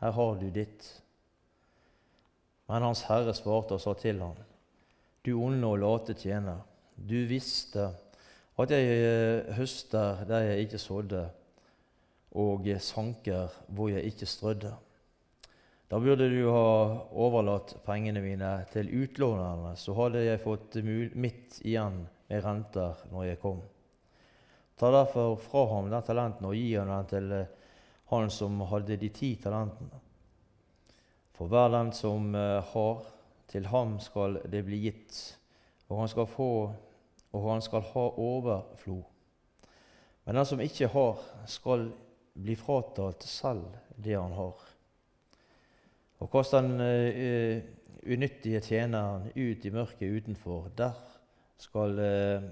her 0.00 0.10
har 0.16 0.38
du 0.40 0.48
ditt. 0.50 0.88
Men 2.68 2.82
Hans 2.82 3.04
Herre 3.06 3.34
svarte 3.36 3.76
og 3.76 3.82
sa 3.84 3.92
til 3.94 4.20
ham, 4.22 4.38
du 5.22 5.34
onde 5.36 5.68
og 5.68 5.78
late 5.78 6.14
tjener, 6.18 6.62
du 6.96 7.26
visste 7.28 7.90
at 8.58 8.72
jeg 8.72 8.88
eh, 8.88 9.52
høster 9.56 10.24
der 10.28 10.48
jeg 10.48 10.66
ikke 10.66 10.78
sådde, 10.78 11.22
og 12.32 12.66
sanker 12.80 13.52
hvor 13.68 13.88
jeg 13.88 14.04
ikke 14.08 14.26
strødde. 14.26 14.72
Da 15.92 16.00
burde 16.00 16.28
du 16.28 16.46
ha 16.48 16.68
overlatt 17.20 17.74
pengene 17.84 18.22
mine 18.24 18.50
til 18.72 18.86
utlånerne, 18.96 19.74
så 19.76 19.92
hadde 19.92 20.22
jeg 20.24 20.40
fått 20.40 20.78
mitt 20.80 21.58
igjen 21.68 21.98
med 22.30 22.40
renter 22.46 23.02
når 23.10 23.26
jeg 23.26 23.40
kom. 23.42 23.60
Ta 24.80 24.88
derfor 24.94 25.36
fra 25.44 25.66
ham 25.74 25.90
den 25.92 26.06
talenten 26.06 26.48
og 26.48 26.56
gi 26.56 26.70
ham 26.78 26.88
den 26.94 27.10
til 27.12 27.36
eh, 27.36 27.52
han 28.08 28.32
som 28.32 28.64
hadde 28.72 28.96
de 29.04 29.12
ti 29.12 29.34
talentene. 29.44 30.00
For 31.36 31.52
hver 31.52 31.68
den 31.76 31.92
som 31.92 32.32
eh, 32.40 32.72
har, 32.72 33.04
til 33.52 33.68
ham 33.68 33.98
skal 34.00 34.40
det 34.48 34.64
bli 34.64 34.80
gitt, 34.88 35.22
og 35.92 36.06
han 36.06 36.12
skal 36.16 36.32
få, 36.38 36.50
og 37.36 37.48
han 37.52 37.68
skal 37.68 37.84
ha 37.92 38.10
overflod. 38.30 39.04
Men 40.24 40.40
den 40.40 40.54
som 40.54 40.64
ikke 40.70 40.88
har, 40.96 41.20
skal 41.44 41.90
bli 42.32 42.56
fratatt 42.56 43.28
selv 43.28 43.76
det 44.00 44.16
han 44.16 44.40
har. 44.40 44.71
Og 46.22 46.30
kast 46.30 46.54
den 46.54 46.76
uh, 46.78 47.62
unyttige 48.06 48.60
tjeneren 48.62 49.26
ut 49.34 49.64
i 49.66 49.72
mørket 49.74 50.22
utenfor. 50.22 50.70
Der 50.78 50.94
skal 51.58 51.98
uh, 51.98 52.46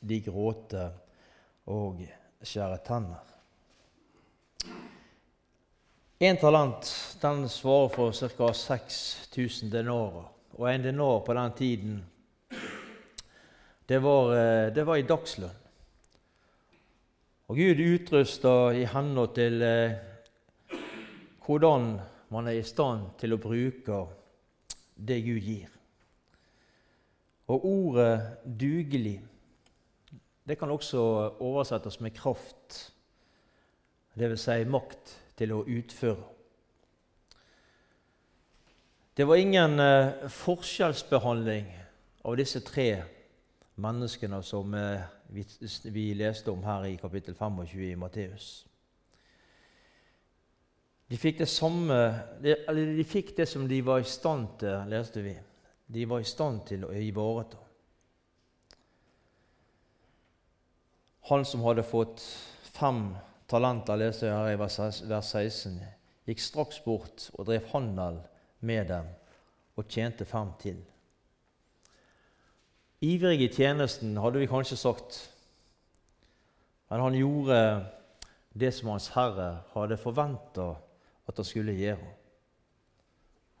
de 0.00 0.20
gråte 0.24 0.86
og 1.70 2.04
skjære 2.42 2.78
tenner. 2.86 3.26
Én 6.20 6.36
talent 6.36 6.88
den 7.22 7.48
svarer 7.48 7.88
for 7.88 8.12
ca. 8.12 8.52
6000 8.52 9.70
denarer. 9.72 10.30
Og 10.60 10.66
en 10.68 10.82
denar 10.84 11.22
på 11.24 11.34
den 11.34 11.52
tiden 11.56 12.00
det 13.88 13.98
var, 13.98 14.34
eh, 14.36 14.72
det 14.72 14.84
var 14.86 14.96
i 14.96 15.02
dagslønn. 15.02 15.56
Og 17.48 17.56
Gud 17.56 17.80
utrusta 17.82 18.52
i 18.78 18.84
henhold 18.86 19.32
til 19.34 19.62
eh, 19.66 19.96
hvordan 21.42 21.96
man 22.30 22.46
er 22.48 22.60
i 22.60 22.66
stand 22.66 23.10
til 23.18 23.34
å 23.34 23.40
bruke 23.42 24.04
det 24.94 25.18
Gud 25.24 25.42
gir. 25.42 25.68
Og 27.50 27.64
ordet 27.66 28.38
'dugelig' 28.46 29.20
det 30.50 30.58
kan 30.58 30.70
også 30.70 30.98
oversettes 31.38 32.00
med 32.00 32.10
kraft, 32.10 32.94
dvs. 34.18 34.40
Si 34.40 34.64
makt 34.64 35.12
til 35.38 35.52
å 35.54 35.62
utføre. 35.62 36.24
Det 39.16 39.26
var 39.28 39.36
ingen 39.36 39.80
eh, 39.80 40.26
forskjellsbehandling 40.32 41.68
av 42.24 42.36
disse 42.40 42.60
tre 42.66 43.02
menneskene 43.80 44.42
som 44.42 44.74
eh, 44.74 45.06
vi, 45.30 46.06
leste 46.14 46.50
om 46.50 46.62
her 46.64 46.88
i 46.88 46.96
kapittel 46.96 47.34
25 47.34 47.84
i 47.90 47.94
Matteus. 47.94 48.48
De 51.10 51.18
fikk 51.18 51.40
det 51.40 51.48
samme, 51.50 51.96
eller 52.46 52.92
de 52.94 53.04
fikk 53.04 53.32
det 53.40 53.48
som 53.50 53.64
de 53.68 53.80
var 53.82 53.98
i 53.98 54.06
stand 54.06 54.52
til, 54.60 54.84
leste 54.92 55.24
vi. 55.24 55.34
De 55.90 56.04
var 56.06 56.22
i 56.22 56.28
stand 56.28 56.62
til 56.68 56.84
å 56.86 56.92
ivareta. 56.94 57.58
Han 61.30 61.42
som 61.46 61.64
hadde 61.66 61.82
fått 61.86 62.22
fem 62.70 63.08
talenter, 63.50 63.98
leser 63.98 64.28
jeg 64.30 64.36
her 64.36 64.52
i 64.54 64.60
vers 64.60 64.78
16, 64.78 65.80
gikk 66.30 66.42
straks 66.42 66.78
bort 66.84 67.26
og 67.34 67.48
drev 67.48 67.66
handel 67.72 68.20
med 68.66 68.86
dem 68.92 69.10
og 69.78 69.90
tjente 69.90 70.26
fem 70.28 70.52
til. 70.62 70.78
Ivrig 73.02 73.40
i 73.42 73.50
tjenesten, 73.50 74.14
hadde 74.20 74.42
vi 74.42 74.50
kanskje 74.50 74.78
sagt, 74.78 75.18
men 76.90 77.02
han 77.02 77.18
gjorde 77.18 77.58
det 78.54 78.70
som 78.76 78.92
Hans 78.92 79.08
Herre 79.14 79.64
hadde 79.74 79.98
forventa 79.98 80.68
at 81.30 81.38
han 81.38 81.46
skulle 81.46 81.76
gjøre. 81.78 82.10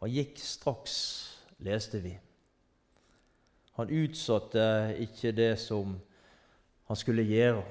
Han 0.02 0.10
gikk 0.10 0.40
straks, 0.42 0.94
leste 1.62 2.00
vi. 2.02 2.14
Han 3.78 3.92
utsatte 3.94 4.64
ikke 5.00 5.32
det 5.36 5.52
som 5.62 5.94
han 6.88 6.98
skulle 6.98 7.24
gjøre 7.28 7.62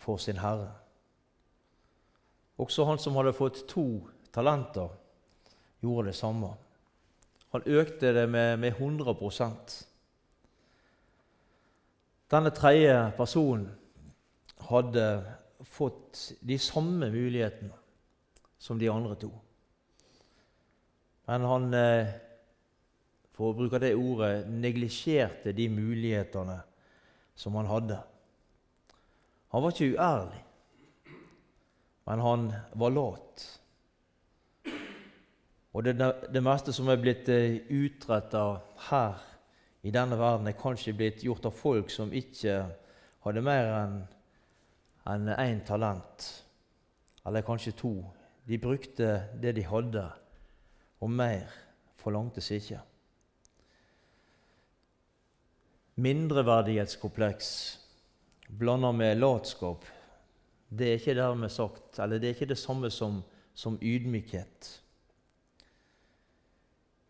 for 0.00 0.18
sin 0.18 0.40
Herre. 0.40 0.72
Også 2.60 2.84
han 2.88 2.98
som 3.00 3.16
hadde 3.16 3.36
fått 3.36 3.62
to 3.70 3.86
talenter, 4.34 4.90
gjorde 5.80 6.10
det 6.10 6.16
samme. 6.18 6.50
Han 7.54 7.62
økte 7.66 8.12
det 8.14 8.26
med, 8.28 8.56
med 8.60 8.74
100 8.76 9.14
Denne 12.30 12.50
tredje 12.50 13.12
personen 13.16 13.70
hadde 14.68 15.06
fått 15.64 16.32
de 16.40 16.58
samme 16.58 17.10
mulighetene 17.10 17.79
som 18.60 18.78
de 18.78 18.90
andre 18.92 19.16
to. 19.16 19.30
Men 21.30 21.46
han, 21.48 21.74
eh, 21.74 22.12
for 23.32 23.50
å 23.50 23.56
bruke 23.56 23.80
det 23.80 23.94
ordet, 23.96 24.48
neglisjerte 24.50 25.54
de 25.56 25.68
mulighetene 25.72 26.58
som 27.34 27.56
han 27.56 27.70
hadde. 27.70 27.96
Han 29.54 29.62
var 29.62 29.72
ikke 29.72 29.94
uærlig, 29.96 30.42
men 32.06 32.26
han 32.26 32.46
var 32.74 32.94
lat. 32.94 33.46
Og 35.72 35.86
det, 35.86 35.96
det 36.34 36.42
meste 36.42 36.74
som 36.74 36.90
er 36.90 37.00
blitt 37.00 37.28
eh, 37.32 37.62
utretta 37.70 38.44
her 38.90 39.24
i 39.86 39.94
denne 39.94 40.18
verden, 40.18 40.50
er 40.50 40.58
kanskje 40.58 40.96
blitt 40.98 41.24
gjort 41.24 41.46
av 41.48 41.56
folk 41.56 41.90
som 41.94 42.12
ikke 42.12 42.60
hadde 43.24 43.44
mer 43.44 43.72
enn 43.78 44.00
én 45.08 45.28
en 45.32 45.60
talent, 45.64 46.26
eller 47.24 47.46
kanskje 47.46 47.78
to 47.78 47.94
de 48.48 48.58
brukte 48.58 49.10
det 49.42 49.54
de 49.56 49.64
hadde, 49.66 50.06
og 51.00 51.10
mer 51.10 51.50
forlangtes 52.00 52.50
ikke. 52.54 52.80
Mindreverdighetskompleks 56.00 57.48
blanda 58.58 58.92
med 58.92 59.18
latskap, 59.20 59.84
det 60.70 60.86
er 60.86 61.00
ikke 61.00 61.16
dermed 61.18 61.50
sagt, 61.52 61.98
eller 61.98 62.18
det 62.18 62.30
er 62.30 62.36
ikke 62.38 62.52
det 62.52 62.58
samme 62.58 62.90
som, 62.94 63.20
som 63.54 63.78
ydmykhet. 63.82 64.70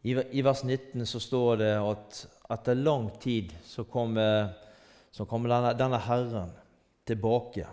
I, 0.03 0.15
I, 0.17 0.41
vers 0.43 0.65
19 0.65 1.05
så 1.07 1.21
står 1.21 1.61
det 1.61 1.75
at 1.77 2.23
etter 2.57 2.79
lang 2.79 3.11
tid 3.21 3.53
så 3.69 3.85
kommer 3.85 4.55
kom 5.29 5.45
denne, 5.45 5.75
denne 5.77 5.99
Herren 6.01 6.55
tilbake 7.05 7.67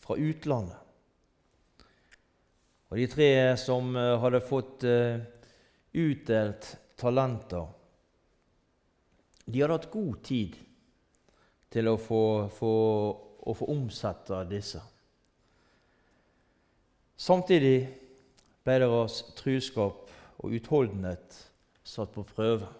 fra 0.00 0.16
utlandet. 0.16 0.83
Og 2.94 3.00
de 3.00 3.08
tre 3.10 3.28
som 3.58 3.88
eh, 3.98 4.12
hadde 4.22 4.38
fått 4.46 4.84
eh, 4.86 5.16
utdelt 5.98 6.68
talenter, 6.94 7.64
de 9.50 9.62
hadde 9.64 9.78
hatt 9.80 9.88
god 9.90 10.20
tid 10.22 10.54
til 11.74 11.90
å 11.90 11.96
få, 11.98 12.20
få, 12.54 12.70
å 13.50 13.54
få 13.58 13.68
omsette 13.74 14.38
disse. 14.46 14.78
Samtidig 17.18 17.80
ble 18.62 18.78
deres 18.84 19.18
truskap 19.42 20.14
og 20.38 20.54
utholdenhet 20.54 21.40
satt 21.82 22.14
på 22.14 22.22
prøve. 22.30 22.70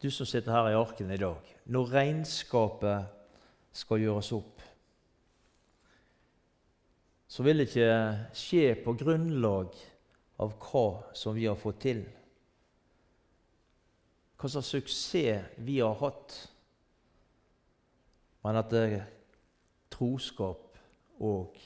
Du 0.00 0.08
som 0.08 0.24
sitter 0.24 0.56
her 0.56 0.72
i 0.72 0.80
arken 0.80 1.12
i 1.12 1.20
dag, 1.20 1.44
når 1.68 1.96
regnskapet 2.00 3.76
skal 3.84 4.00
gjøres 4.08 4.32
opp, 4.40 4.61
så 7.32 7.44
vil 7.46 7.62
det 7.62 7.70
ikke 7.70 7.92
skje 8.36 8.64
på 8.84 8.92
grunnlag 9.00 9.72
av 10.44 10.50
hva 10.60 10.86
som 11.16 11.32
vi 11.32 11.46
har 11.48 11.56
fått 11.56 11.78
til. 11.86 12.02
Hva 14.36 14.50
slags 14.52 14.72
suksess 14.74 15.54
vi 15.64 15.78
har 15.80 15.96
hatt. 16.02 16.36
Men 18.44 18.60
at 18.60 18.68
det 18.74 18.84
er 18.84 19.08
troskap 19.96 20.76
og 21.24 21.56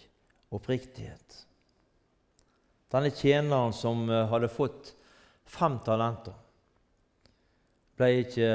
oppriktighet. 0.54 1.42
Denne 2.92 3.10
tjeneren 3.10 3.74
som 3.74 4.06
eh, 4.06 4.26
hadde 4.30 4.52
fått 4.52 4.94
fem 5.50 5.80
talenter, 5.82 6.36
ble 7.98 8.12
ikke 8.22 8.50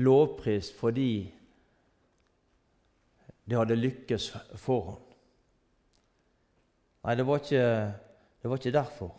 lovprist 0.00 0.78
fordi 0.78 1.10
det 3.44 3.60
hadde 3.60 3.82
lykkes 3.82 4.32
for 4.56 4.94
ham. 4.94 5.03
Nei, 7.04 7.14
det 7.20 7.26
var 7.28 7.42
ikke, 7.42 7.64
det 8.40 8.50
var 8.50 8.60
ikke 8.60 8.72
derfor, 8.72 9.10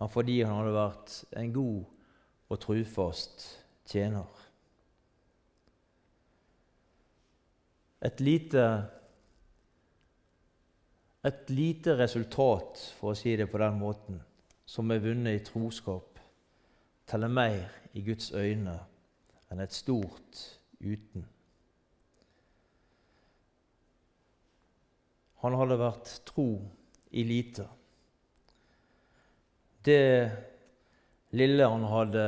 men 0.00 0.10
fordi 0.10 0.40
han 0.42 0.56
hadde 0.56 0.74
vært 0.74 1.12
en 1.38 1.52
god 1.54 1.84
og 2.50 2.58
trufast 2.60 3.44
tjener. 3.86 4.40
Et 8.02 8.20
lite, 8.20 8.64
et 11.22 11.50
lite 11.54 11.94
resultat, 12.00 12.82
for 12.98 13.12
å 13.12 13.18
si 13.18 13.36
det 13.38 13.46
på 13.50 13.62
den 13.62 13.78
måten, 13.78 14.18
som 14.66 14.90
er 14.90 15.04
vunnet 15.04 15.38
i 15.38 15.44
troskap, 15.46 16.18
teller 17.06 17.30
mer 17.30 17.68
i 17.94 18.02
Guds 18.02 18.32
øyne 18.34 18.74
enn 19.52 19.62
et 19.62 19.76
stort 19.76 20.42
uten. 20.82 21.28
Han 25.42 25.56
hadde 25.58 25.78
vært 25.80 26.10
tro 26.28 26.46
i 27.10 27.24
lite. 27.26 27.66
Det 29.82 30.02
lille 31.34 31.66
han 31.66 31.84
hadde, 31.90 32.26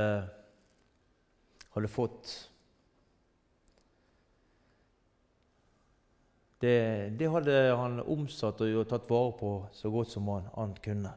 hadde 1.76 1.92
fått 1.92 2.32
det, 6.64 7.10
det, 7.18 7.28
hadde 7.28 7.54
han 7.76 8.00
omsatt 8.00 8.62
og 8.64 8.86
tatt 8.88 9.10
vare 9.10 9.34
på 9.38 9.50
så 9.76 9.90
godt 9.92 10.10
som 10.14 10.30
han, 10.32 10.48
han 10.56 10.72
kunne. 10.82 11.12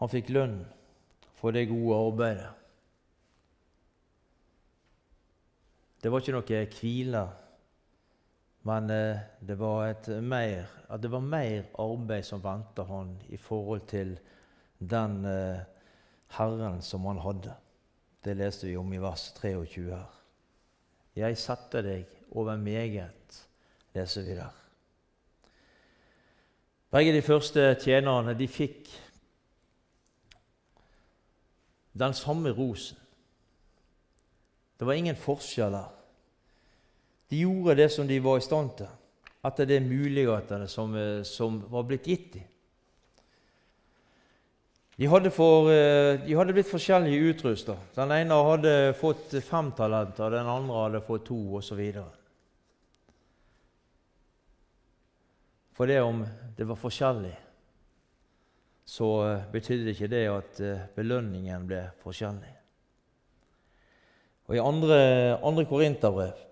Han 0.00 0.12
fikk 0.12 0.30
lønn 0.36 0.60
for 1.40 1.56
det 1.56 1.66
gode 1.72 1.98
arbeidet. 1.98 2.65
Det 6.06 6.12
var 6.12 6.22
ikke 6.22 6.32
noe 6.36 6.58
hvile, 6.70 7.20
men 8.70 8.90
eh, 8.94 9.22
det 9.42 9.56
var, 9.58 10.04
mer, 10.22 10.68
det 11.02 11.08
var 11.10 11.22
mer 11.26 11.64
arbeid 11.82 12.22
som 12.28 12.44
venta 12.44 12.84
han 12.86 13.08
i 13.34 13.38
forhold 13.42 13.82
til 13.90 14.12
den 14.78 15.16
eh, 15.26 15.64
Herren 16.36 16.78
som 16.86 17.08
han 17.10 17.18
hadde. 17.24 17.56
Det 18.22 18.36
leste 18.38 18.68
vi 18.68 18.76
om 18.78 18.92
i 18.94 19.00
vers 19.02 19.24
23 19.40 19.82
her. 19.96 20.20
Jeg 21.18 21.40
setter 21.42 21.82
deg 21.82 22.14
over 22.38 22.54
meget, 22.54 23.40
leser 23.98 24.28
vi 24.30 24.38
der. 24.38 24.62
Begge 26.94 27.16
de 27.18 27.26
første 27.32 27.66
tjenerne 27.82 28.38
de 28.38 28.46
fikk 28.46 28.94
den 31.98 32.14
samme 32.14 32.54
rosen. 32.54 33.02
Det 34.78 34.86
var 34.86 35.02
ingen 35.02 35.16
forskjeller. 35.18 35.95
De 37.28 37.36
gjorde 37.42 37.74
det 37.74 37.88
som 37.90 38.06
de 38.06 38.18
var 38.22 38.38
i 38.38 38.44
stand 38.44 38.76
til, 38.78 38.90
etter 39.46 39.66
de 39.66 39.80
mulighetene 39.82 40.68
som, 40.70 40.94
eh, 40.94 41.22
som 41.26 41.58
var 41.70 41.86
blitt 41.88 42.06
gitt 42.06 42.32
dem. 42.34 42.44
De 44.96 45.06
hadde, 45.12 45.30
for, 45.30 45.68
eh, 45.70 46.16
de 46.24 46.34
hadde 46.34 46.54
blitt 46.56 46.70
forskjellig 46.70 47.18
utrusta. 47.34 47.76
Den 47.94 48.12
ene 48.12 48.38
hadde 48.46 48.94
fått 48.96 49.34
fem 49.44 49.72
talenter, 49.72 50.30
den 50.30 50.46
andre 50.46 50.84
hadde 50.86 51.02
fått 51.04 51.26
to, 51.26 51.36
osv. 51.58 51.82
For 55.76 55.86
det 55.86 56.00
om 56.00 56.24
det 56.56 56.64
var 56.64 56.80
forskjellig, 56.80 57.36
så 58.86 59.10
eh, 59.26 59.46
betydde 59.52 59.92
ikke 59.92 60.08
det 60.14 60.26
at 60.30 60.62
belønningen 60.94 61.66
ble 61.66 61.82
forskjellig. 62.00 62.54
Og 64.46 64.54
I 64.54 64.62
andre, 64.62 64.98
andre 65.42 65.66
Korinterbrev, 65.66 66.46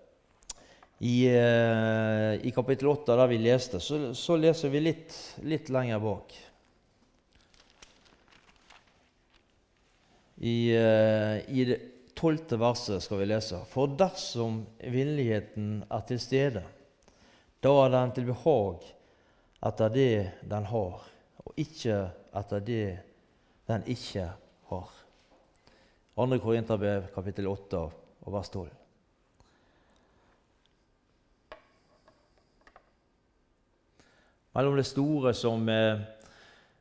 i, 0.99 1.27
eh, 1.27 2.45
i, 2.47 2.51
kapittel 2.55 2.87
8, 2.87 3.15
der 3.15 3.27
vi 3.27 3.37
leste, 3.37 3.79
så, 3.79 4.13
så 4.15 4.37
leser 4.39 4.71
vi 4.71 4.79
litt, 4.79 5.15
litt, 5.43 5.69
lenger 5.69 5.99
bak. 5.99 6.35
I, 10.35 10.55
eh, 10.75 11.41
i 11.51 11.65
det 11.67 11.79
tolvte 12.15 12.55
verset 12.59 13.03
skal 13.03 13.19
vi 13.19 13.27
lese. 13.27 13.59
For 13.67 13.91
dersom 13.99 14.61
villigheten 14.79 15.81
er 15.91 16.05
til 16.07 16.21
stede, 16.23 16.63
da 17.59 17.73
er 17.83 17.91
den 17.91 18.15
til 18.15 18.29
behag 18.29 18.87
etter 19.65 19.91
det 19.91 20.13
den 20.47 20.69
har, 20.69 21.03
og 21.43 21.59
ikke 21.59 21.99
etter 22.39 22.63
det 22.63 22.87
den 23.67 23.83
ikke 23.91 24.29
har. 24.71 24.95
2. 26.15 26.39
Korinterbrev 26.39 27.11
kapittel 27.11 27.51
8 27.51 27.83
og 27.83 28.31
vers 28.31 28.49
12. 28.53 28.84
mellom 34.55 34.75
det 34.75 34.87
store 34.87 35.33
som, 35.33 35.69
eh, 35.69 35.99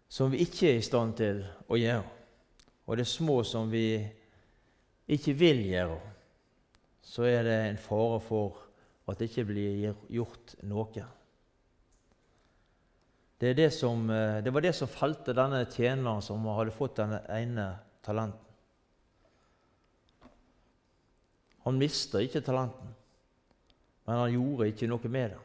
som, 0.09 0.31
vi 0.31 0.45
ikke 0.45 0.69
er 0.71 0.79
i 0.79 0.87
stand 0.87 1.17
til 1.19 1.43
å 1.67 1.79
gjøre, 1.79 2.05
og 2.87 3.01
det 3.01 3.07
små 3.09 3.41
som 3.47 3.71
vi 3.73 3.99
ikke 5.11 5.35
vil 5.37 5.65
gjøre, 5.67 5.99
så 7.05 7.27
er 7.27 7.43
det 7.45 7.59
en 7.65 7.81
fare 7.83 8.21
for 8.23 8.63
at 9.11 9.19
det 9.19 9.29
ikke 9.29 9.47
blir 9.51 9.91
gjort 10.09 10.55
noe. 10.65 11.05
Det, 13.43 13.51
det, 13.59 13.71
som, 13.75 14.07
eh, 14.11 14.39
det 14.45 14.53
var 14.55 14.65
det 14.65 14.73
som 14.79 14.89
felte 14.89 15.35
denne 15.37 15.65
tjeneren 15.67 16.23
som 16.23 16.47
hadde 16.55 16.73
fått 16.73 17.01
den 17.03 17.19
ene 17.27 17.67
talenten. 18.07 18.41
Han 21.65 21.81
mista 21.81 22.21
ikke 22.21 22.45
talenten, 22.45 22.95
men 24.05 24.21
han 24.21 24.33
gjorde 24.33 24.69
ikke 24.71 24.89
noe 24.89 25.11
med 25.11 25.35
det. 25.35 25.43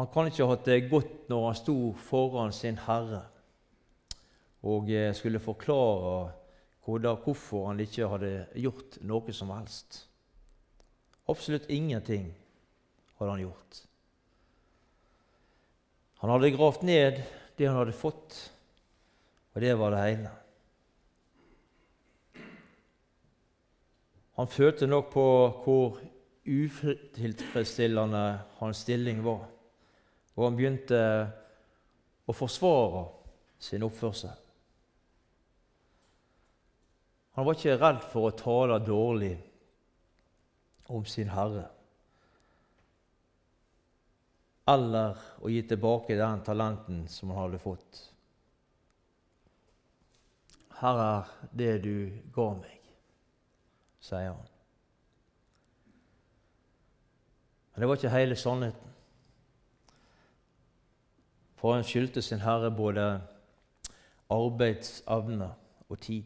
Han 0.00 0.08
kan 0.08 0.30
ikke 0.30 0.46
ha 0.46 0.54
hatt 0.54 0.64
det 0.64 0.86
godt 0.88 1.26
når 1.28 1.42
han 1.44 1.56
sto 1.58 1.74
foran 2.06 2.54
sin 2.56 2.78
herre 2.86 3.18
og 4.64 4.88
eh, 4.88 5.10
skulle 5.12 5.42
forklare 5.44 6.30
hvorfor 6.80 7.66
han 7.68 7.82
ikke 7.84 8.08
hadde 8.08 8.30
gjort 8.56 8.96
noe 9.04 9.34
som 9.36 9.52
helst. 9.52 9.98
Absolutt 11.28 11.68
ingenting 11.68 12.30
hadde 13.18 13.34
han 13.34 13.44
gjort. 13.44 13.82
Han 16.24 16.32
hadde 16.32 16.52
gravd 16.56 16.88
ned 16.88 17.20
det 17.60 17.68
han 17.68 17.78
hadde 17.82 18.00
fått, 18.00 18.40
og 19.52 19.60
det 19.60 19.76
var 19.84 19.92
det 19.92 20.02
hele. 20.06 20.34
Han 24.40 24.48
følte 24.48 24.88
nok 24.88 25.12
på 25.12 25.28
hvor 25.60 26.00
utilfredsstillende 26.48 28.26
hans 28.64 28.86
stilling 28.88 29.20
var 29.28 29.59
og 30.40 30.46
han 30.48 30.56
begynte 30.56 31.00
å 32.24 32.34
forsvare 32.34 33.02
sin 33.60 33.84
oppførsel. 33.84 34.32
Han 37.36 37.46
var 37.46 37.58
ikke 37.58 37.76
redd 37.76 38.00
for 38.08 38.28
å 38.30 38.38
tale 38.38 38.80
dårlig 38.84 39.34
om 40.90 41.04
sin 41.06 41.28
Herre 41.30 41.68
eller 44.70 45.18
å 45.42 45.50
gi 45.50 45.62
tilbake 45.66 46.18
den 46.18 46.42
talenten 46.46 47.02
som 47.10 47.32
han 47.32 47.44
hadde 47.44 47.60
fått. 47.62 48.00
Her 50.80 51.00
er 51.04 51.32
det 51.56 51.72
du 51.84 51.94
ga 52.34 52.46
meg, 52.56 52.92
sier 54.04 54.30
han. 54.30 54.46
Men 57.72 57.82
det 57.82 57.90
var 57.90 57.98
ikke 57.98 58.14
hele 58.14 58.38
sannheten. 58.38 58.94
For 61.60 61.74
han 61.74 61.84
skyldte 61.84 62.22
sin 62.24 62.40
herre 62.40 62.70
både 62.72 63.06
arbeidsevne 64.32 65.50
og 65.88 65.98
tid. 66.00 66.24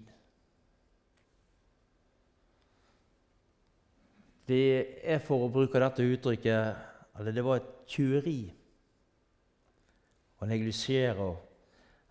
Det 4.49 4.87
er 5.03 5.19
for 5.25 5.47
å 5.47 5.51
bruke 5.51 5.81
dette 5.81 6.05
uttrykket 6.07 7.19
eller 7.19 7.35
det 7.35 7.45
var 7.47 7.59
et 7.59 7.71
tjuveri 7.91 8.39
å 10.39 10.49
neglisjere 10.51 11.31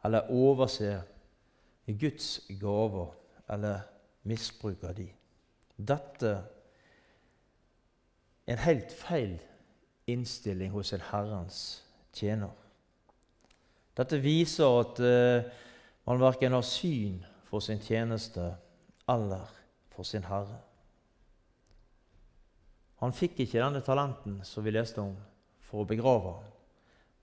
eller 0.03 0.31
overse 0.33 0.95
Guds 1.88 2.41
gaver 2.59 3.13
eller 3.53 3.86
misbruke 4.27 4.91
de. 4.97 5.07
Dette 5.77 6.33
er 8.47 8.57
en 8.57 8.65
helt 8.65 8.91
feil 8.91 9.38
innstilling 10.07 10.73
hos 10.73 10.91
en 10.95 11.07
Herrens 11.12 11.62
tjener. 12.15 12.62
Dette 13.97 14.17
viser 14.21 14.79
at 14.82 15.01
uh, 15.03 15.49
man 16.10 16.21
verken 16.21 16.56
har 16.56 16.65
syn 16.65 17.19
for 17.49 17.62
sin 17.62 17.82
tjeneste 17.84 18.47
eller 19.10 19.51
for 19.93 20.08
sin 20.08 20.25
Herre. 20.25 20.58
Han 23.03 23.13
fikk 23.13 23.43
ikke 23.43 23.60
denne 23.60 23.84
talenten 23.84 24.39
som 24.47 24.63
vi 24.63 24.73
leste 24.73 25.03
om, 25.03 25.13
for 25.63 25.84
å 25.84 25.89
begrave 25.89 26.38
ham, 26.38 26.49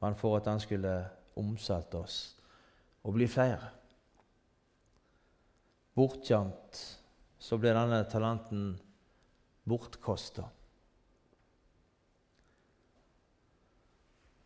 men 0.05 0.17
for 0.19 0.37
at 0.39 0.49
han 0.51 0.61
skulle 0.61 0.93
omsettes 1.41 2.21
og 3.03 3.17
bli 3.17 3.27
flere. 3.31 3.73
Bortgjemt 5.97 6.81
så 7.41 7.59
ble 7.59 7.73
denne 7.75 8.03
talenten 8.13 8.75
bortkasta. 9.69 10.45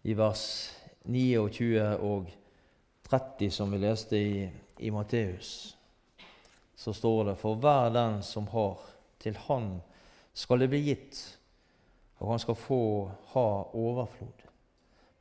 I 0.05 0.15
vers 0.17 0.47
29 1.05 1.97
og 2.01 2.31
30, 3.09 3.51
som 3.51 3.73
vi 3.73 3.79
leste 3.79 4.17
i, 4.17 4.51
i 4.79 4.91
Matteus, 4.91 5.77
så 6.77 6.93
står 6.93 7.25
det 7.25 7.37
For 7.41 7.61
hver 7.61 7.93
den 7.93 8.23
som 8.23 8.49
har, 8.53 8.81
til 9.21 9.37
han 9.47 9.77
skal 10.35 10.65
det 10.65 10.71
bli 10.73 10.81
gitt, 10.89 11.21
og 12.19 12.33
han 12.33 12.43
skal 12.43 12.59
få 12.59 12.81
ha 13.35 13.47
overflod. 13.77 14.43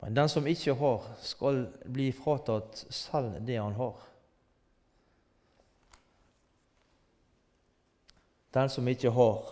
Men 0.00 0.16
den 0.16 0.28
som 0.28 0.46
ikke 0.46 0.74
har, 0.76 1.04
skal 1.24 1.66
bli 1.88 2.10
fratatt 2.12 2.84
selv 2.92 3.38
det 3.46 3.56
han 3.60 3.76
har. 3.78 4.00
Den 8.54 8.68
som 8.70 8.88
ikke 8.88 9.10
har, 9.10 9.48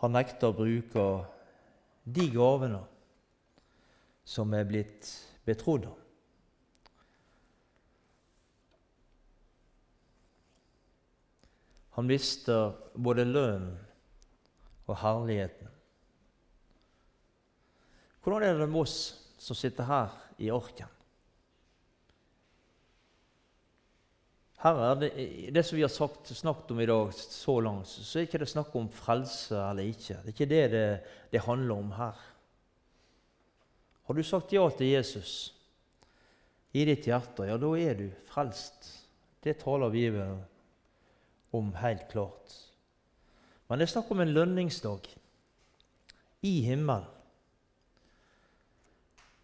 har 0.00 0.12
nekta 0.12 0.50
å 0.50 0.56
bruke 0.56 1.04
de 2.04 2.26
gavene 2.32 2.80
som 4.24 4.54
er 4.56 4.66
blitt 4.68 5.10
betrodd 5.44 5.86
ham. 5.88 6.00
Han 11.94 12.08
mister 12.10 12.72
både 12.98 13.22
lønnen 13.28 13.76
og 14.88 14.96
herligheten. 14.98 15.70
Hvordan 18.24 18.42
er 18.42 18.58
det 18.58 18.66
med 18.72 18.80
oss 18.80 18.98
som 19.38 19.56
sitter 19.56 19.86
her 19.86 20.16
i 20.42 20.50
orken? 20.50 20.90
Her 24.64 24.80
er 24.80 24.94
det, 24.96 25.10
det 25.52 25.62
som 25.68 25.76
vi 25.76 25.84
har 25.84 25.92
sagt, 25.92 26.32
snakket 26.32 26.70
om 26.72 26.80
i 26.80 26.88
dag 26.88 27.10
så 27.12 27.58
langt, 27.60 27.86
så 27.86 28.18
er 28.18 28.24
det 28.24 28.32
ikke 28.32 28.48
snakk 28.48 28.74
om 28.80 28.88
frelse 28.88 29.58
eller 29.60 29.90
ikke. 29.92 30.16
Det 30.24 30.32
er 30.32 30.34
ikke 30.34 30.50
det 30.50 30.62
det, 30.72 30.86
det 31.30 31.44
handler 31.44 31.74
om 31.76 31.92
her. 31.92 32.22
Har 34.04 34.14
du 34.14 34.22
sagt 34.22 34.52
ja 34.52 34.64
til 34.70 34.92
Jesus 34.92 35.54
i 36.74 36.84
ditt 36.84 37.06
hjerte, 37.06 37.46
ja, 37.48 37.56
da 37.60 37.70
er 37.78 37.96
du 37.98 38.08
frelst. 38.28 38.90
Det 39.44 39.56
taler 39.60 39.92
Bibelen 39.92 40.40
om 41.54 41.70
helt 41.78 42.08
klart. 42.10 42.54
Men 43.68 43.78
det 43.78 43.86
er 43.86 43.94
snakk 43.94 44.10
om 44.12 44.20
en 44.20 44.34
lønningsdag 44.34 45.08
i 46.44 46.60
himmelen. 46.66 47.10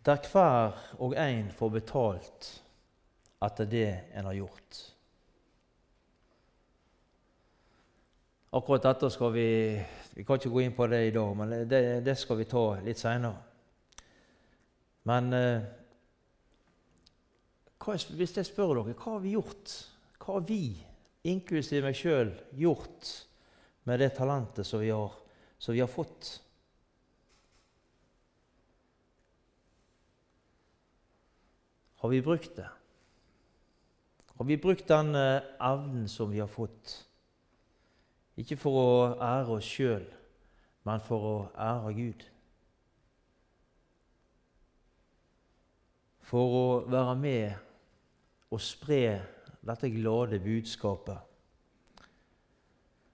der 0.04 0.16
hver 0.32 0.72
og 0.98 1.12
en 1.12 1.50
får 1.52 1.68
betalt 1.68 2.46
etter 3.44 3.64
det 3.64 3.90
en 4.16 4.24
har 4.24 4.34
gjort. 4.34 4.78
Akkurat 8.52 8.82
dette 8.82 9.10
skal 9.10 9.32
vi 9.32 9.48
Vi 10.14 10.24
kan 10.24 10.40
ikke 10.40 10.50
gå 10.50 10.60
inn 10.64 10.72
på 10.74 10.86
det 10.90 11.06
i 11.06 11.12
dag, 11.14 11.36
men 11.36 11.52
det, 11.70 12.04
det 12.04 12.16
skal 12.18 12.36
vi 12.36 12.44
ta 12.44 12.64
litt 12.82 12.98
seinere. 12.98 13.49
Men 15.08 15.32
eh, 15.32 15.64
hva, 17.80 17.96
hvis 17.96 18.36
jeg 18.36 18.48
spør 18.48 18.74
dere 18.76 18.92
hva 18.92 19.16
har 19.16 19.24
vi 19.24 19.34
gjort? 19.36 19.74
Hva 20.20 20.36
har 20.36 20.46
vi, 20.48 20.64
inklusiv 21.30 21.84
meg 21.84 21.96
sjøl, 21.96 22.34
gjort 22.56 23.14
med 23.88 24.02
det 24.02 24.12
talentet 24.18 24.68
som 24.68 24.82
vi 24.82 24.92
har, 24.92 25.16
som 25.58 25.76
vi 25.76 25.80
har 25.80 25.90
fått? 25.90 26.34
Har 32.00 32.12
vi 32.12 32.20
brukt 32.24 32.54
det? 32.56 32.68
Har 34.40 34.46
vi 34.48 34.56
brukt 34.56 34.86
den 34.88 35.14
eh, 35.14 35.42
evnen 35.60 36.08
som 36.08 36.30
vi 36.32 36.40
har 36.40 36.48
fått? 36.48 36.94
Ikke 38.40 38.56
for 38.56 38.76
å 38.80 38.92
ære 39.20 39.58
oss 39.58 39.68
sjøl, 39.68 40.06
men 40.88 41.02
for 41.04 41.26
å 41.28 41.34
ære 41.60 41.92
Gud. 41.98 42.24
For 46.30 46.52
å 46.54 46.66
være 46.86 47.16
med 47.18 48.50
og 48.54 48.60
spre 48.62 49.18
dette 49.66 49.90
glade 49.90 50.38
budskapet 50.42 51.26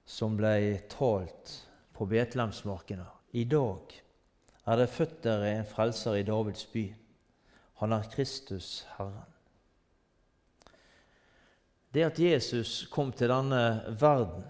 som 0.07 0.37
ble 0.37 0.83
talt 0.92 1.55
på 1.96 2.07
Betlehemsmarkene. 2.11 3.07
I 3.33 3.46
dag 3.48 3.94
er 4.68 4.83
det 4.83 4.92
født 4.92 5.22
dere 5.24 5.55
en 5.57 5.70
frelser 5.70 6.20
i 6.20 6.26
Davids 6.29 6.68
by. 6.68 6.85
Han 7.81 7.96
er 7.96 8.12
Kristus 8.12 8.85
Herren. 8.98 9.33
Det 11.96 12.05
at 12.05 12.20
Jesus 12.20 12.85
kom 12.92 13.12
til 13.16 13.33
denne 13.33 13.96
verden 13.96 14.44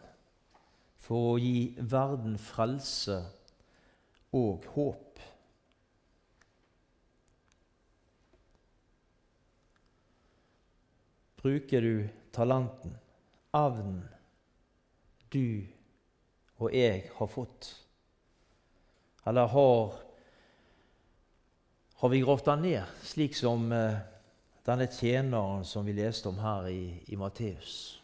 for 1.06 1.36
å 1.36 1.38
gi 1.38 1.76
verden 1.78 2.34
frelse 2.42 3.20
og 4.34 4.66
håp. 4.74 5.22
Bruker 11.46 11.80
du 11.80 12.08
talenten, 12.32 12.96
evnen, 13.54 14.00
du 15.30 15.62
og 16.58 16.74
jeg 16.74 17.04
har 17.14 17.28
fått? 17.30 17.68
Eller 19.22 19.46
har, 19.52 19.94
har 22.02 22.10
vi 22.10 22.20
gravd 22.24 22.48
den 22.48 22.66
ned, 22.66 22.98
slik 23.06 23.38
som 23.38 23.70
eh, 23.70 24.02
denne 24.66 24.90
tjeneren 24.90 25.62
som 25.62 25.86
vi 25.86 25.94
leste 25.94 26.32
om 26.32 26.42
her 26.42 26.66
i, 26.66 26.98
i 27.14 27.18
Matteus? 27.20 28.02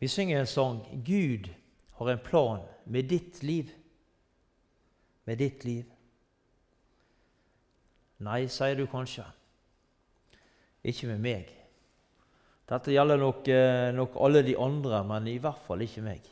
Vi 0.00 0.08
synger 0.08 0.40
en 0.40 0.48
sang 0.48 0.80
'Gud 1.04 1.52
har 2.00 2.08
en 2.08 2.24
plan 2.24 2.64
med 2.84 3.04
ditt 3.04 3.42
liv'. 3.42 3.74
Med 5.24 5.44
ditt 5.44 5.64
liv. 5.64 5.84
Nei, 8.18 8.46
sier 8.48 8.74
du 8.74 8.86
kanskje. 8.86 9.28
Ikke 10.86 11.08
med 11.10 11.22
meg. 11.22 11.54
Dette 12.68 12.92
gjelder 12.92 13.16
nok, 13.16 13.48
eh, 13.48 13.90
nok 13.96 14.16
alle 14.20 14.42
de 14.44 14.56
andre, 14.60 15.04
men 15.04 15.26
i 15.26 15.38
hvert 15.38 15.62
fall 15.64 15.80
ikke 15.82 16.04
meg. 16.04 16.26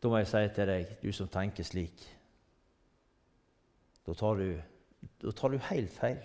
Da 0.00 0.10
må 0.12 0.20
jeg 0.20 0.28
si 0.28 0.42
til 0.54 0.68
deg, 0.68 0.90
du 1.00 1.12
som 1.16 1.30
tenker 1.32 1.64
slik 1.64 2.02
Da 4.04 4.12
tar 4.12 4.36
du, 4.36 4.60
da 5.22 5.32
tar 5.32 5.48
du 5.48 5.56
helt 5.70 5.92
feil. 5.96 6.20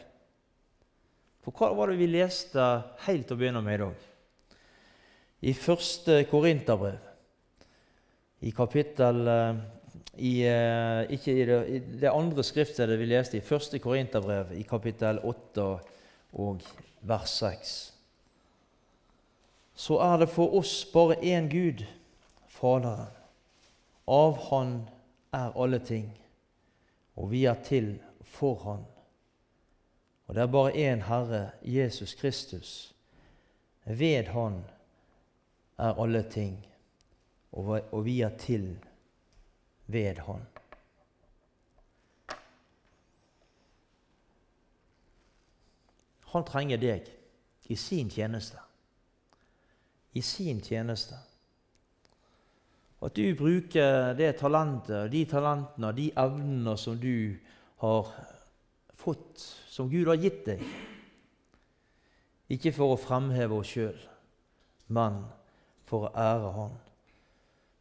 For 1.40 1.56
hva 1.56 1.72
var 1.78 1.88
det 1.88 2.02
vi 2.02 2.10
leste 2.12 2.60
helt 3.06 3.30
til 3.30 3.38
å 3.38 3.40
begynne 3.40 3.62
med 3.64 3.78
i 3.78 3.84
dag? 3.86 4.02
I 5.48 5.54
første 5.56 6.26
Korinterbrev, 6.28 7.00
i 8.44 8.52
kapittel 8.56 9.32
eh, 9.32 9.62
i, 10.18 10.42
eh, 10.48 11.12
Ikke 11.12 11.42
i 11.42 11.46
det, 11.46 11.60
i 11.70 11.80
det 12.02 12.10
andre 12.10 12.44
skriftstedet 12.44 13.00
vi 13.00 13.06
leste, 13.06 13.38
i 13.38 13.46
første 13.46 13.80
Korinterbrev, 13.80 14.52
i 14.58 14.64
kapittel 14.64 15.20
8 15.24 15.68
og 16.34 16.62
vers 17.02 17.30
6. 17.30 17.94
Så 19.76 19.98
er 20.04 20.18
det 20.18 20.30
for 20.30 20.58
oss 20.60 20.86
bare 20.94 21.16
én 21.24 21.50
Gud, 21.50 21.86
Faderen. 22.48 23.08
Av 24.08 24.38
Han 24.50 24.90
er 25.34 25.54
alle 25.56 25.80
ting, 25.80 26.10
og 27.16 27.32
vi 27.32 27.46
er 27.46 27.56
til 27.64 28.00
for 28.24 28.56
Han. 28.66 28.84
Og 30.28 30.36
det 30.36 30.42
er 30.42 30.52
bare 30.52 30.74
én 30.74 31.06
Herre, 31.08 31.52
Jesus 31.64 32.14
Kristus. 32.14 32.94
Ved 33.86 34.34
Han 34.34 34.64
er 35.78 36.02
alle 36.02 36.24
ting, 36.24 36.66
og 37.52 38.06
vi 38.06 38.22
er 38.22 38.36
til 38.38 38.76
ved 39.90 40.22
Han. 40.28 40.46
Han 46.30 46.46
trenger 46.46 46.78
deg 46.78 47.08
i 47.74 47.76
sin 47.78 48.10
tjeneste. 48.10 48.60
I 50.14 50.22
sin 50.22 50.62
tjeneste. 50.62 51.18
At 53.02 53.16
du 53.16 53.24
bruker 53.38 54.14
det 54.18 54.36
talentet, 54.42 55.10
de 55.12 55.24
talentene 55.30 55.94
de 55.96 56.10
evnene 56.20 56.76
som 56.78 57.00
du 57.00 57.40
har 57.82 58.12
fått, 59.00 59.40
som 59.72 59.90
Gud 59.90 60.10
har 60.12 60.20
gitt 60.20 60.44
deg. 60.46 60.62
Ikke 62.52 62.74
for 62.76 62.94
å 62.94 63.00
fremheve 63.00 63.58
oss 63.62 63.72
sjøl, 63.74 63.98
men 64.94 65.22
for 65.90 66.10
å 66.10 66.14
ære 66.14 66.54
Han. 66.58 66.78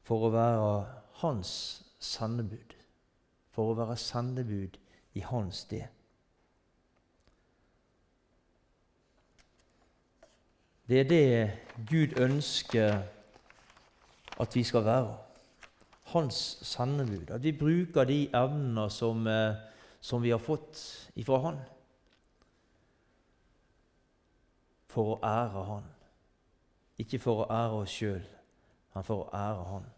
For 0.08 0.28
å 0.28 0.32
være 0.32 0.72
Hans 1.20 1.52
sendebud. 1.98 2.74
For 3.54 3.72
å 3.72 3.78
være 3.78 3.96
sendebud 3.98 4.78
i 5.18 5.22
Hans 5.26 5.64
sted. 5.66 5.86
Det 10.88 11.00
er 11.00 11.08
det 11.08 11.24
Gud 11.90 12.14
ønsker 12.20 13.02
at 14.40 14.54
vi 14.56 14.62
skal 14.64 14.84
være. 14.84 15.16
Hans 16.14 16.58
sendebud. 16.64 17.30
At 17.30 17.42
vi 17.42 17.52
bruker 17.52 18.08
de 18.08 18.22
evnene 18.32 18.86
som 18.90 19.26
eh, 19.26 19.68
som 20.00 20.22
vi 20.22 20.30
har 20.30 20.38
fått 20.38 20.78
ifra 21.14 21.40
Han, 21.42 21.60
for 24.88 25.14
å 25.14 25.20
ære 25.24 25.64
Han. 25.68 25.88
Ikke 26.98 27.20
for 27.22 27.44
å 27.44 27.48
ære 27.52 27.82
oss 27.82 27.94
sjøl, 27.94 28.24
men 28.94 29.06
for 29.06 29.26
å 29.26 29.30
ære 29.34 29.66
Han. 29.72 29.88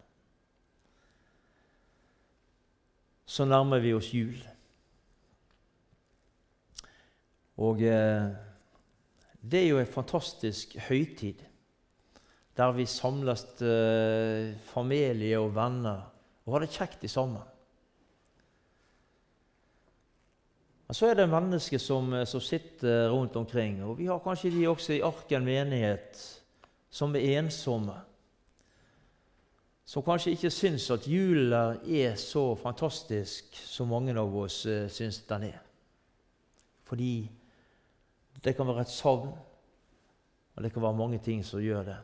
Så 3.31 3.47
nærmer 3.47 3.79
vi 3.79 3.93
oss 3.95 4.09
jul. 4.15 4.39
Og 7.63 7.83
eh, 7.87 8.33
det 9.41 9.61
er 9.61 9.69
jo 9.69 9.79
en 9.79 9.95
fantastisk 9.95 10.75
høytid 10.89 11.47
der 12.59 12.75
vi 12.77 12.85
samles 12.91 13.45
eh, 13.63 14.51
familie 14.73 15.39
og 15.39 15.55
venner 15.57 16.03
og 16.45 16.57
har 16.57 16.65
det 16.65 16.75
kjekt 16.75 17.07
i 17.07 17.13
sammen. 17.13 17.47
Men 20.89 20.99
så 20.99 21.07
er 21.07 21.21
det 21.21 21.29
mennesker 21.31 21.79
som, 21.79 22.11
eh, 22.19 22.27
som, 22.27 22.43
sitter 22.43 23.09
rundt 23.15 23.37
omkring, 23.39 23.79
og 23.87 23.99
vi 24.01 24.11
har 24.11 24.19
kanskje 24.25 24.51
de 24.57 24.67
også 24.69 24.97
i 24.97 25.03
Arken 25.07 25.47
menighet, 25.47 26.19
som 26.91 27.15
er 27.15 27.39
ensomme. 27.39 27.95
Som 29.91 30.05
kanskje 30.07 30.37
ikke 30.37 30.53
syns 30.55 30.85
at 30.95 31.09
julen 31.11 31.81
er 31.83 32.13
så 32.15 32.53
fantastisk 32.55 33.57
som 33.59 33.91
mange 33.91 34.15
av 34.15 34.37
oss 34.39 34.61
uh, 34.71 34.85
syns 34.87 35.19
den 35.27 35.49
er. 35.49 35.57
Fordi 36.87 37.15
det 38.45 38.55
kan 38.55 38.69
være 38.69 38.85
et 38.87 38.93
savn, 38.93 39.33
og 40.55 40.63
det 40.63 40.71
kan 40.73 40.85
være 40.85 40.99
mange 40.99 41.19
ting 41.25 41.43
som 41.47 41.63
gjør 41.63 41.83
det. 41.89 41.97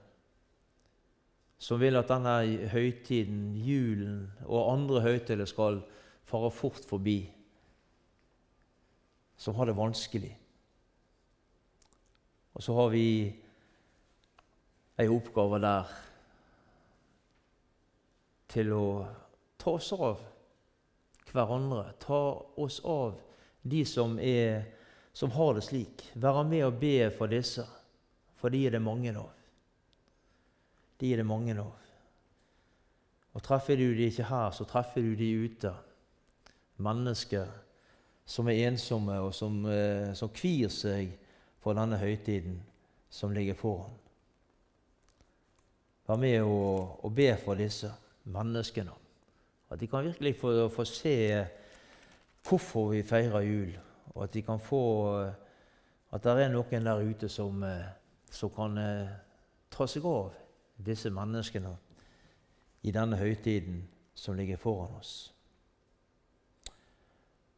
Som 1.62 1.78
vil 1.80 1.96
at 1.96 2.10
denne 2.10 2.34
høytiden, 2.72 3.54
julen 3.62 4.18
og 4.44 4.72
andre 4.72 5.04
høytider 5.06 5.46
skal 5.46 5.78
fare 6.26 6.50
fort 6.50 6.82
forbi 6.90 7.20
som 9.36 9.54
har 9.54 9.70
det 9.70 9.76
vanskelig. 9.78 10.32
Og 12.56 12.62
så 12.66 12.74
har 12.74 12.90
vi 12.90 13.06
ei 14.98 15.08
oppgave 15.12 15.60
der 15.60 15.96
til 18.48 18.72
å 18.72 18.86
ta 19.58 19.76
oss 19.76 19.92
av 19.92 20.20
hverandre. 21.32 21.92
Ta 22.02 22.20
oss 22.56 22.80
av 22.84 23.16
de 23.62 23.84
som, 23.84 24.18
er, 24.18 24.64
som 25.12 25.32
har 25.34 25.56
det 25.56 25.64
slik. 25.66 26.06
Være 26.14 26.44
med 26.48 26.66
og 26.68 26.78
be 26.80 27.10
for 27.14 27.30
disse, 27.32 27.66
for 28.38 28.52
de 28.52 28.66
er 28.66 28.76
det 28.76 28.82
mange 28.84 29.14
av. 29.16 29.32
De 31.00 31.12
er 31.12 31.20
det 31.20 31.28
mange 31.28 31.56
av. 31.60 31.74
Og 33.36 33.44
treffer 33.44 33.76
du 33.76 33.90
de 33.92 34.08
ikke 34.08 34.30
her, 34.30 34.52
så 34.56 34.64
treffer 34.68 35.04
du 35.04 35.12
de 35.18 35.28
ute. 35.44 35.72
Mennesker 36.80 37.50
som 38.26 38.48
er 38.48 38.66
ensomme, 38.68 39.18
og 39.20 39.34
som, 39.34 39.60
eh, 39.70 40.12
som 40.14 40.32
kvir 40.32 40.72
seg 40.72 41.12
for 41.62 41.76
denne 41.76 41.98
høytiden 42.00 42.58
som 43.10 43.32
ligger 43.32 43.54
foran. 43.54 43.92
Vær 46.06 46.18
med 46.22 46.42
og, 46.42 47.04
og 47.04 47.14
be 47.14 47.28
for 47.42 47.58
disse 47.58 47.90
menneskene. 48.26 48.94
At 49.70 49.80
de 49.80 49.88
kan 49.90 50.04
virkelig 50.04 50.36
få, 50.38 50.68
få 50.68 50.84
se 50.84 51.16
hvorfor 52.46 52.92
vi 52.92 53.02
feirer 53.02 53.40
jul, 53.46 53.72
og 54.14 54.24
at 54.24 54.34
de 54.34 54.42
kan 54.42 54.60
få 54.62 54.82
at 56.14 56.22
det 56.22 56.32
er 56.44 56.52
noen 56.52 56.86
der 56.86 57.02
ute 57.02 57.28
som, 57.28 57.64
som 58.30 58.52
kan 58.54 58.78
eh, 58.78 59.14
ta 59.70 59.86
seg 59.90 60.06
av 60.06 60.34
disse 60.86 61.10
menneskene 61.10 61.72
i 62.86 62.92
denne 62.94 63.18
høytiden 63.18 63.82
som 64.16 64.36
ligger 64.38 64.60
foran 64.60 64.94
oss. 65.00 65.32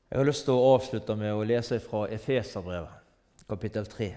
Jeg 0.09 0.19
har 0.19 0.25
lyst 0.25 0.47
til 0.49 0.57
å 0.57 0.73
avslutte 0.73 1.15
med 1.21 1.37
å 1.37 1.45
lese 1.45 1.77
fra 1.85 2.07
Efeserbrevet, 2.09 3.05
kapittel 3.49 3.87
3. 3.93 4.09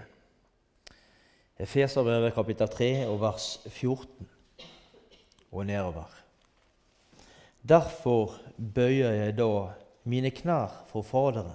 Efeserbrevet, 1.60 2.32
kapittel 2.34 2.70
3, 2.72 2.90
og 3.12 3.20
vers 3.20 3.48
14 3.68 4.30
og 5.52 5.66
nedover. 5.68 6.21
Derfor 7.62 8.40
bøyer 8.58 9.12
jeg 9.14 9.36
da 9.38 9.70
mine 10.04 10.32
knær 10.34 10.82
for 10.90 11.06
Faderen, 11.06 11.52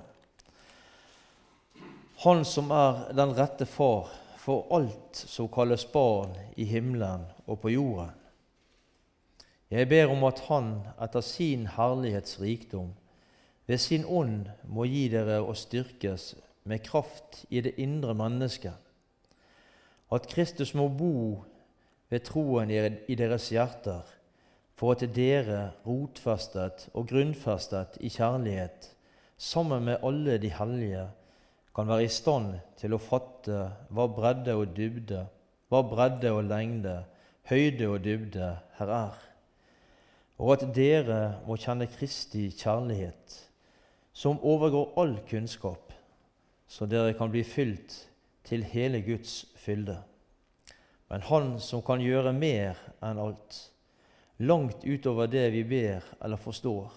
Han 2.24 2.46
som 2.46 2.72
er 2.72 3.12
den 3.14 3.36
rette 3.38 3.68
far 3.70 4.08
for 4.42 4.72
alt 4.74 5.20
som 5.20 5.50
kalles 5.54 5.84
barn 5.86 6.32
i 6.56 6.64
himmelen 6.66 7.28
og 7.46 7.60
på 7.60 7.70
jorden. 7.70 8.16
Jeg 9.70 9.90
ber 9.90 10.08
om 10.08 10.24
at 10.24 10.40
Han 10.48 10.72
etter 11.04 11.22
sin 11.22 11.68
herlighetsrikdom 11.68 12.94
ved 13.68 13.78
sin 13.78 14.06
ånd 14.06 14.48
må 14.64 14.88
gi 14.88 15.10
dere 15.12 15.42
å 15.44 15.54
styrkes 15.54 16.34
med 16.64 16.86
kraft 16.88 17.44
i 17.50 17.62
det 17.62 17.76
indre 17.84 18.16
mennesket, 18.16 18.74
at 20.12 20.28
Kristus 20.32 20.72
må 20.74 20.88
bo 20.88 21.44
ved 22.10 22.24
troen 22.24 22.72
i 22.72 23.16
deres 23.20 23.52
hjerter, 23.52 24.08
for 24.78 24.94
at 24.94 25.02
dere, 25.16 25.72
rotfestet 25.88 26.88
og 26.94 27.08
grunnfestet 27.10 27.98
i 28.06 28.12
kjærlighet, 28.14 28.92
sammen 29.38 29.88
med 29.90 30.04
alle 30.06 30.38
de 30.42 30.52
hellige, 30.54 31.08
kan 31.76 31.90
være 31.90 32.06
i 32.06 32.14
stand 32.14 32.54
til 32.78 32.94
å 32.94 33.02
fatte 33.02 33.58
hva 33.94 34.08
bredde 34.10 34.54
og 34.58 34.76
dybde, 34.78 35.24
hva 35.70 35.82
bredde 35.86 36.32
og 36.34 36.46
lengde, 36.50 37.00
høyde 37.50 37.90
og 37.90 38.04
dybde 38.06 38.52
her 38.78 38.94
er, 38.94 39.18
og 40.38 40.54
at 40.54 40.66
dere 40.74 41.22
må 41.48 41.58
kjenne 41.58 41.90
Kristi 41.90 42.48
kjærlighet, 42.54 43.38
som 44.14 44.42
overgår 44.42 44.94
all 44.98 45.16
kunnskap, 45.30 45.94
så 46.68 46.86
dere 46.90 47.16
kan 47.18 47.32
bli 47.34 47.44
fylt 47.46 47.96
til 48.46 48.66
hele 48.66 49.02
Guds 49.06 49.46
fylde. 49.58 49.98
Men 51.10 51.22
Han 51.22 51.60
som 51.60 51.82
kan 51.82 52.02
gjøre 52.02 52.34
mer 52.34 52.78
enn 53.02 53.22
alt, 53.22 53.58
langt 54.38 54.86
utover 54.86 55.28
det 55.28 55.50
vi 55.54 55.64
ber 55.64 56.06
eller 56.22 56.38
forstår, 56.38 56.92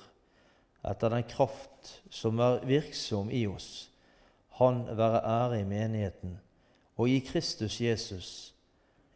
etter 0.90 1.12
den 1.12 1.26
kraft 1.28 1.94
som 2.10 2.40
er 2.40 2.64
virksom 2.68 3.30
i 3.30 3.44
oss, 3.48 3.88
han 4.60 4.84
være 4.96 5.24
ære 5.24 5.60
i 5.60 5.68
menigheten 5.68 6.38
og 7.00 7.08
i 7.08 7.20
Kristus 7.24 7.80
Jesus 7.80 8.30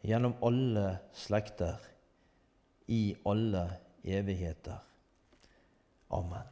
gjennom 0.05 0.37
alle 0.45 0.99
slekter, 1.17 1.77
i 2.89 3.15
alle 3.25 3.65
evigheter. 4.05 4.77
Amen. 6.13 6.45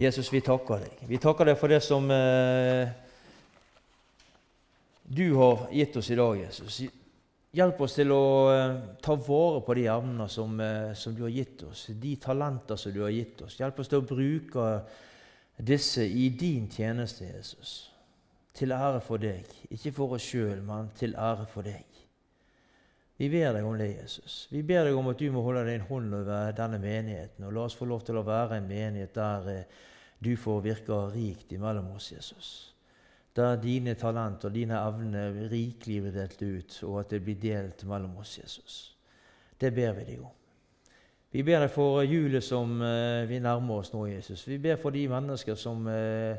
Jesus, 0.00 0.32
vi 0.32 0.40
takker 0.40 0.80
deg. 0.80 1.02
Vi 1.08 1.20
takker 1.20 1.50
deg 1.50 1.58
for 1.60 1.72
det 1.72 1.82
som 1.84 2.08
eh, 2.10 2.88
du 5.04 5.26
har 5.36 5.66
gitt 5.72 5.96
oss 6.00 6.08
i 6.10 6.16
dag, 6.16 6.38
Jesus. 6.40 6.80
Hjelp 7.52 7.82
oss 7.84 7.98
til 7.98 8.08
å 8.14 8.24
eh, 8.48 8.76
ta 9.04 9.12
vare 9.20 9.58
på 9.60 9.74
de 9.76 9.82
evnene 9.92 10.24
som, 10.32 10.54
eh, 10.64 10.94
som, 10.96 11.12
du 11.12 11.26
har 11.26 11.34
gitt 11.34 11.66
oss, 11.68 11.90
de 12.00 12.14
talenter 12.16 12.80
som 12.80 12.94
du 12.94 13.02
har 13.04 13.12
gitt 13.12 13.42
oss. 13.44 13.58
Hjelp 13.60 13.82
oss 13.82 13.92
til 13.92 14.00
å 14.00 14.06
bruke 14.08 14.68
disse 15.60 16.06
i 16.08 16.30
din 16.32 16.70
tjeneste, 16.72 17.28
Jesus. 17.28 17.74
Til 18.56 18.72
ære 18.72 19.04
for 19.04 19.20
deg. 19.20 19.52
Ikke 19.68 19.92
for 19.92 20.16
oss 20.16 20.30
sjøl, 20.32 20.64
men 20.64 20.88
til 20.96 21.12
ære 21.12 21.44
for 21.52 21.68
deg. 21.68 21.84
Vi 23.20 23.28
ber 23.28 23.52
deg 23.58 23.68
om 23.68 23.76
det, 23.76 23.92
Jesus. 23.98 24.46
Vi 24.48 24.64
ber 24.64 24.88
deg 24.88 24.96
om 24.96 25.12
at 25.12 25.20
du 25.20 25.28
må 25.30 25.44
holde 25.44 25.68
din 25.68 25.84
hånd 25.92 26.16
over 26.22 26.56
denne 26.56 26.80
menigheten. 26.80 27.44
Og 27.44 27.52
la 27.52 27.68
oss 27.68 27.76
få 27.76 27.84
lov 27.84 28.00
til 28.08 28.16
å 28.16 28.24
være 28.26 28.62
en 28.62 28.68
menighet 28.72 29.12
der 29.14 29.52
eh, 29.52 29.80
du 30.24 30.32
får 30.40 30.64
virke 30.64 31.04
rikt 31.12 31.52
imellom 31.52 31.92
oss, 31.98 32.14
Jesus. 32.16 32.71
Der 33.36 33.56
dine 33.56 33.94
talenter 33.94 34.50
og 34.50 34.54
dine 34.54 34.76
evner 34.76 35.48
rikelig 35.50 36.02
blir 36.04 36.12
delt 36.12 36.42
ut, 36.42 36.78
og 36.84 37.00
at 37.00 37.14
det 37.14 37.22
blir 37.24 37.38
delt 37.40 37.84
mellom 37.88 38.18
oss, 38.20 38.38
Jesus. 38.38 38.96
Det 39.60 39.72
ber 39.74 39.94
vi 39.96 40.04
deg 40.10 40.20
om. 40.20 40.32
Vi 41.32 41.42
ber 41.42 41.64
deg 41.64 41.70
for 41.72 42.02
julet 42.04 42.44
som 42.44 42.74
uh, 42.82 43.24
vi 43.28 43.38
nærmer 43.40 43.80
oss 43.80 43.92
nå, 43.94 44.04
Jesus. 44.10 44.44
Vi 44.48 44.58
ber 44.60 44.76
for 44.76 44.92
de 44.92 45.06
mennesker 45.08 45.56
som, 45.56 45.86
uh, 45.88 46.36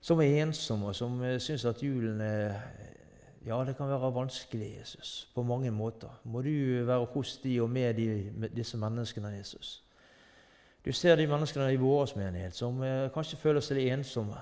som 0.00 0.22
er 0.22 0.44
ensomme, 0.44 0.92
og 0.92 0.94
som 0.94 1.18
uh, 1.18 1.34
syns 1.42 1.66
at 1.66 1.82
julen 1.82 2.22
ja, 3.46 3.64
det 3.64 3.76
kan 3.76 3.88
være 3.88 4.14
vanskelig, 4.14 4.76
Jesus, 4.78 5.28
på 5.34 5.42
mange 5.42 5.70
måter. 5.70 6.20
Må 6.24 6.42
du 6.42 6.84
være 6.86 7.06
hos 7.14 7.36
de 7.36 7.60
og 7.60 7.70
med, 7.70 7.94
de, 7.94 8.32
med 8.36 8.48
disse 8.48 8.76
menneskene, 8.76 9.28
Jesus. 9.28 9.82
Du 10.84 10.92
ser 10.92 11.16
de 11.16 11.26
menneskene 11.26 11.72
i 11.72 11.76
vår 11.76 12.12
menighet 12.16 12.56
som 12.56 12.82
eh, 12.82 13.10
kanskje 13.12 13.36
føler 13.36 13.60
seg 13.60 13.82
ensomme. 13.92 14.36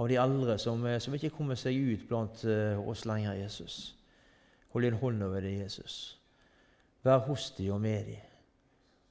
Av 0.00 0.08
de 0.08 0.16
eldre 0.16 0.56
som, 0.58 0.80
eh, 0.86 0.98
som, 1.02 1.14
ikke 1.14 1.34
kommer 1.34 1.58
seg 1.60 1.76
ut 1.76 2.06
blant 2.08 2.44
eh, 2.48 2.78
oss 2.88 3.04
lenger, 3.08 3.36
Jesus. 3.36 3.96
Hold 4.72 4.86
din 4.86 4.96
hånd 4.96 5.22
over 5.26 5.44
dem, 5.44 5.60
Jesus. 5.60 6.16
Vær 7.04 7.26
hos 7.26 7.50
dem 7.58 7.74
og 7.74 7.82
med 7.84 8.06
dem. 8.08 8.28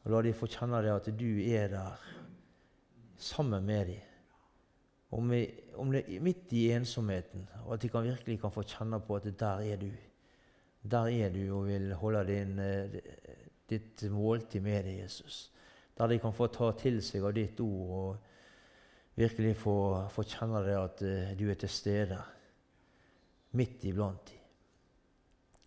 Og 0.04 0.14
la 0.14 0.22
dem 0.26 0.38
få 0.38 0.50
kjenne 0.50 0.80
det 0.82 0.94
at 0.96 1.10
du 1.20 1.28
er 1.46 1.68
der 1.70 2.06
sammen 3.20 3.66
med 3.68 3.92
dem. 3.92 4.06
Om, 5.12 5.34
om 5.82 5.92
det 5.92 6.22
midt 6.22 6.54
i 6.54 6.70
ensomheten, 6.72 7.48
og 7.66 7.74
at 7.76 7.82
de 7.82 7.90
kan 7.90 8.06
virkelig 8.06 8.40
kan 8.42 8.54
få 8.54 8.64
kjenne 8.64 9.00
på 9.02 9.18
at 9.18 9.28
der 9.40 9.66
er 9.74 9.78
du. 9.82 9.90
Der 10.90 11.10
er 11.10 11.34
du 11.34 11.44
og 11.58 11.68
vil 11.68 11.94
holde 12.02 12.24
din, 12.30 12.60
eh, 12.60 13.00
ditt 13.70 14.04
måltid 14.10 14.62
med 14.62 14.84
deg, 14.88 15.04
Jesus. 15.04 15.52
Der 15.98 16.08
de 16.08 16.20
kan 16.20 16.34
få 16.34 16.48
ta 16.48 16.72
til 16.80 17.02
seg 17.04 17.26
av 17.26 17.36
ditt 17.36 17.60
ord 17.60 17.96
og 18.00 18.29
virkelig 19.20 19.56
få, 19.60 19.78
få 20.12 20.24
kjenne 20.24 20.62
det 20.64 20.76
at 20.80 21.02
eh, 21.04 21.32
du 21.40 21.50
er 21.50 21.58
til 21.60 21.72
stede 21.72 22.20
midt 23.60 23.84
iblant 23.90 24.30
dem. 24.30 24.36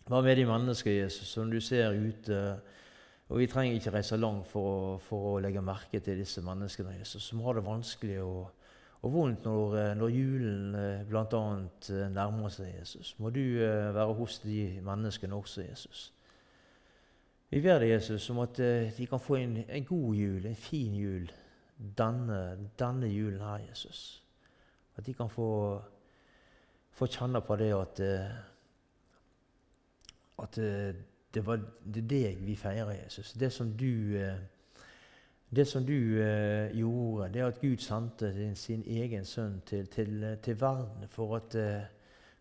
Hva 0.09 0.19
med 0.21 0.35
de 0.35 0.45
mennesker 0.47 0.91
Jesus, 0.91 1.29
som 1.31 1.51
du 1.51 1.61
ser 1.63 1.93
ute? 1.95 2.39
Og 3.29 3.39
Vi 3.39 3.47
trenger 3.47 3.77
ikke 3.77 3.93
reise 3.93 4.17
langt 4.17 4.49
for, 4.51 4.97
for 5.05 5.29
å 5.29 5.37
legge 5.41 5.61
merke 5.63 6.01
til 6.03 6.19
disse 6.19 6.41
menneskene 6.43 6.97
Jesus, 6.97 7.23
som 7.23 7.41
har 7.45 7.59
det 7.59 7.65
vanskelig. 7.65 8.21
og 8.21 8.51
og 9.03 9.11
vondt 9.11 9.43
når, 9.43 9.73
eh, 9.75 9.89
når 9.99 10.11
julen 10.15 10.75
eh, 10.79 11.01
bl.a. 11.03 11.39
Nærmer 12.07 12.51
seg 12.55 12.69
Jesus. 12.71 13.09
Må 13.19 13.33
du 13.35 13.41
være 13.59 14.13
hos 14.15 14.37
de 14.39 14.79
menneskene 14.79 15.35
også, 15.35 15.65
Jesus. 15.65 16.13
Vi 17.51 17.59
ber 17.61 17.83
deg, 17.83 17.89
Jesus, 17.89 18.29
om 18.31 18.39
at 18.39 18.55
de 18.97 19.07
kan 19.09 19.19
få 19.19 19.35
en, 19.41 19.57
en 19.67 19.85
god 19.85 20.15
jul, 20.15 20.45
en 20.47 20.55
fin 20.55 20.95
jul, 20.95 21.27
denne, 21.97 22.69
denne, 22.79 23.07
julen 23.11 23.41
her, 23.41 23.59
Jesus. 23.69 24.23
At 24.95 25.05
de 25.05 25.13
kan 25.13 25.29
få, 25.29 25.81
få 26.91 27.07
kjenne 27.11 27.41
på 27.41 27.55
det 27.59 27.71
at, 27.73 27.99
at 30.43 30.55
det, 31.33 31.45
var, 31.45 31.59
det 31.85 32.03
er 32.03 32.09
deg 32.09 32.43
vi 32.45 32.55
feirer, 32.55 32.93
Jesus. 33.03 33.33
Det 33.33 33.51
som 33.53 33.73
du 33.77 34.17
det 35.55 35.67
som 35.67 35.85
du 35.85 36.21
eh, 36.21 36.77
gjorde, 36.77 37.33
det 37.33 37.41
at 37.41 37.61
Gud 37.61 37.77
sendte 37.77 38.33
sin, 38.33 38.55
sin 38.55 38.83
egen 38.87 39.25
sønn 39.25 39.61
til, 39.65 39.87
til, 39.87 40.37
til 40.43 40.61
verden 40.61 41.07
for, 41.09 41.35
at, 41.37 41.55
eh, 41.55 41.83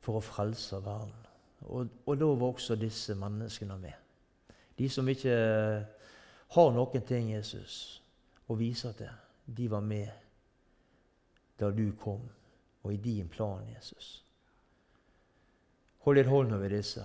for, 0.01 0.17
å 0.17 0.25
frelse 0.25 0.81
verden. 0.85 1.27
Og, 1.61 1.91
og, 2.07 2.15
da 2.19 2.31
var 2.31 2.55
også 2.55 2.77
disse 2.81 3.15
menneskene 3.15 3.77
med. 3.79 3.99
De 4.79 4.89
som 4.89 5.09
ikke 5.09 5.35
eh, 5.35 6.09
har 6.57 6.73
noen 6.73 7.05
ting 7.09 7.35
Jesus 7.35 7.77
å 8.49 8.57
vise 8.57 8.93
til, 8.97 9.13
de 9.45 9.69
var 9.71 9.81
med 9.81 10.09
da 11.61 11.71
du 11.71 11.93
kom, 12.01 12.21
og 12.83 12.95
i 12.95 12.97
din 12.97 13.29
plan, 13.29 13.69
Jesus. 13.77 14.25
Hold 16.03 16.17
din 16.17 16.27
hånd 16.27 16.55
over 16.55 16.69
disse. 16.69 17.05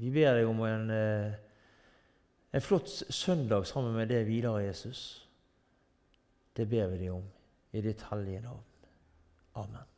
Vi 0.00 0.10
ber 0.10 0.38
deg 0.38 0.48
om 0.48 0.62
en, 0.64 0.90
eh, 0.90 1.34
en 2.52 2.64
flott 2.64 2.88
søndag 2.88 3.66
sammen 3.66 3.92
med 3.94 4.08
deg 4.08 4.26
videre, 4.26 4.64
Jesus. 4.64 5.28
Det 6.56 6.68
ber 6.68 6.88
vi 6.88 7.04
deg 7.04 7.12
om 7.12 7.28
i 7.72 7.84
ditt 7.84 8.02
hellige 8.08 8.40
navn. 8.40 8.64
Amen. 9.54 9.89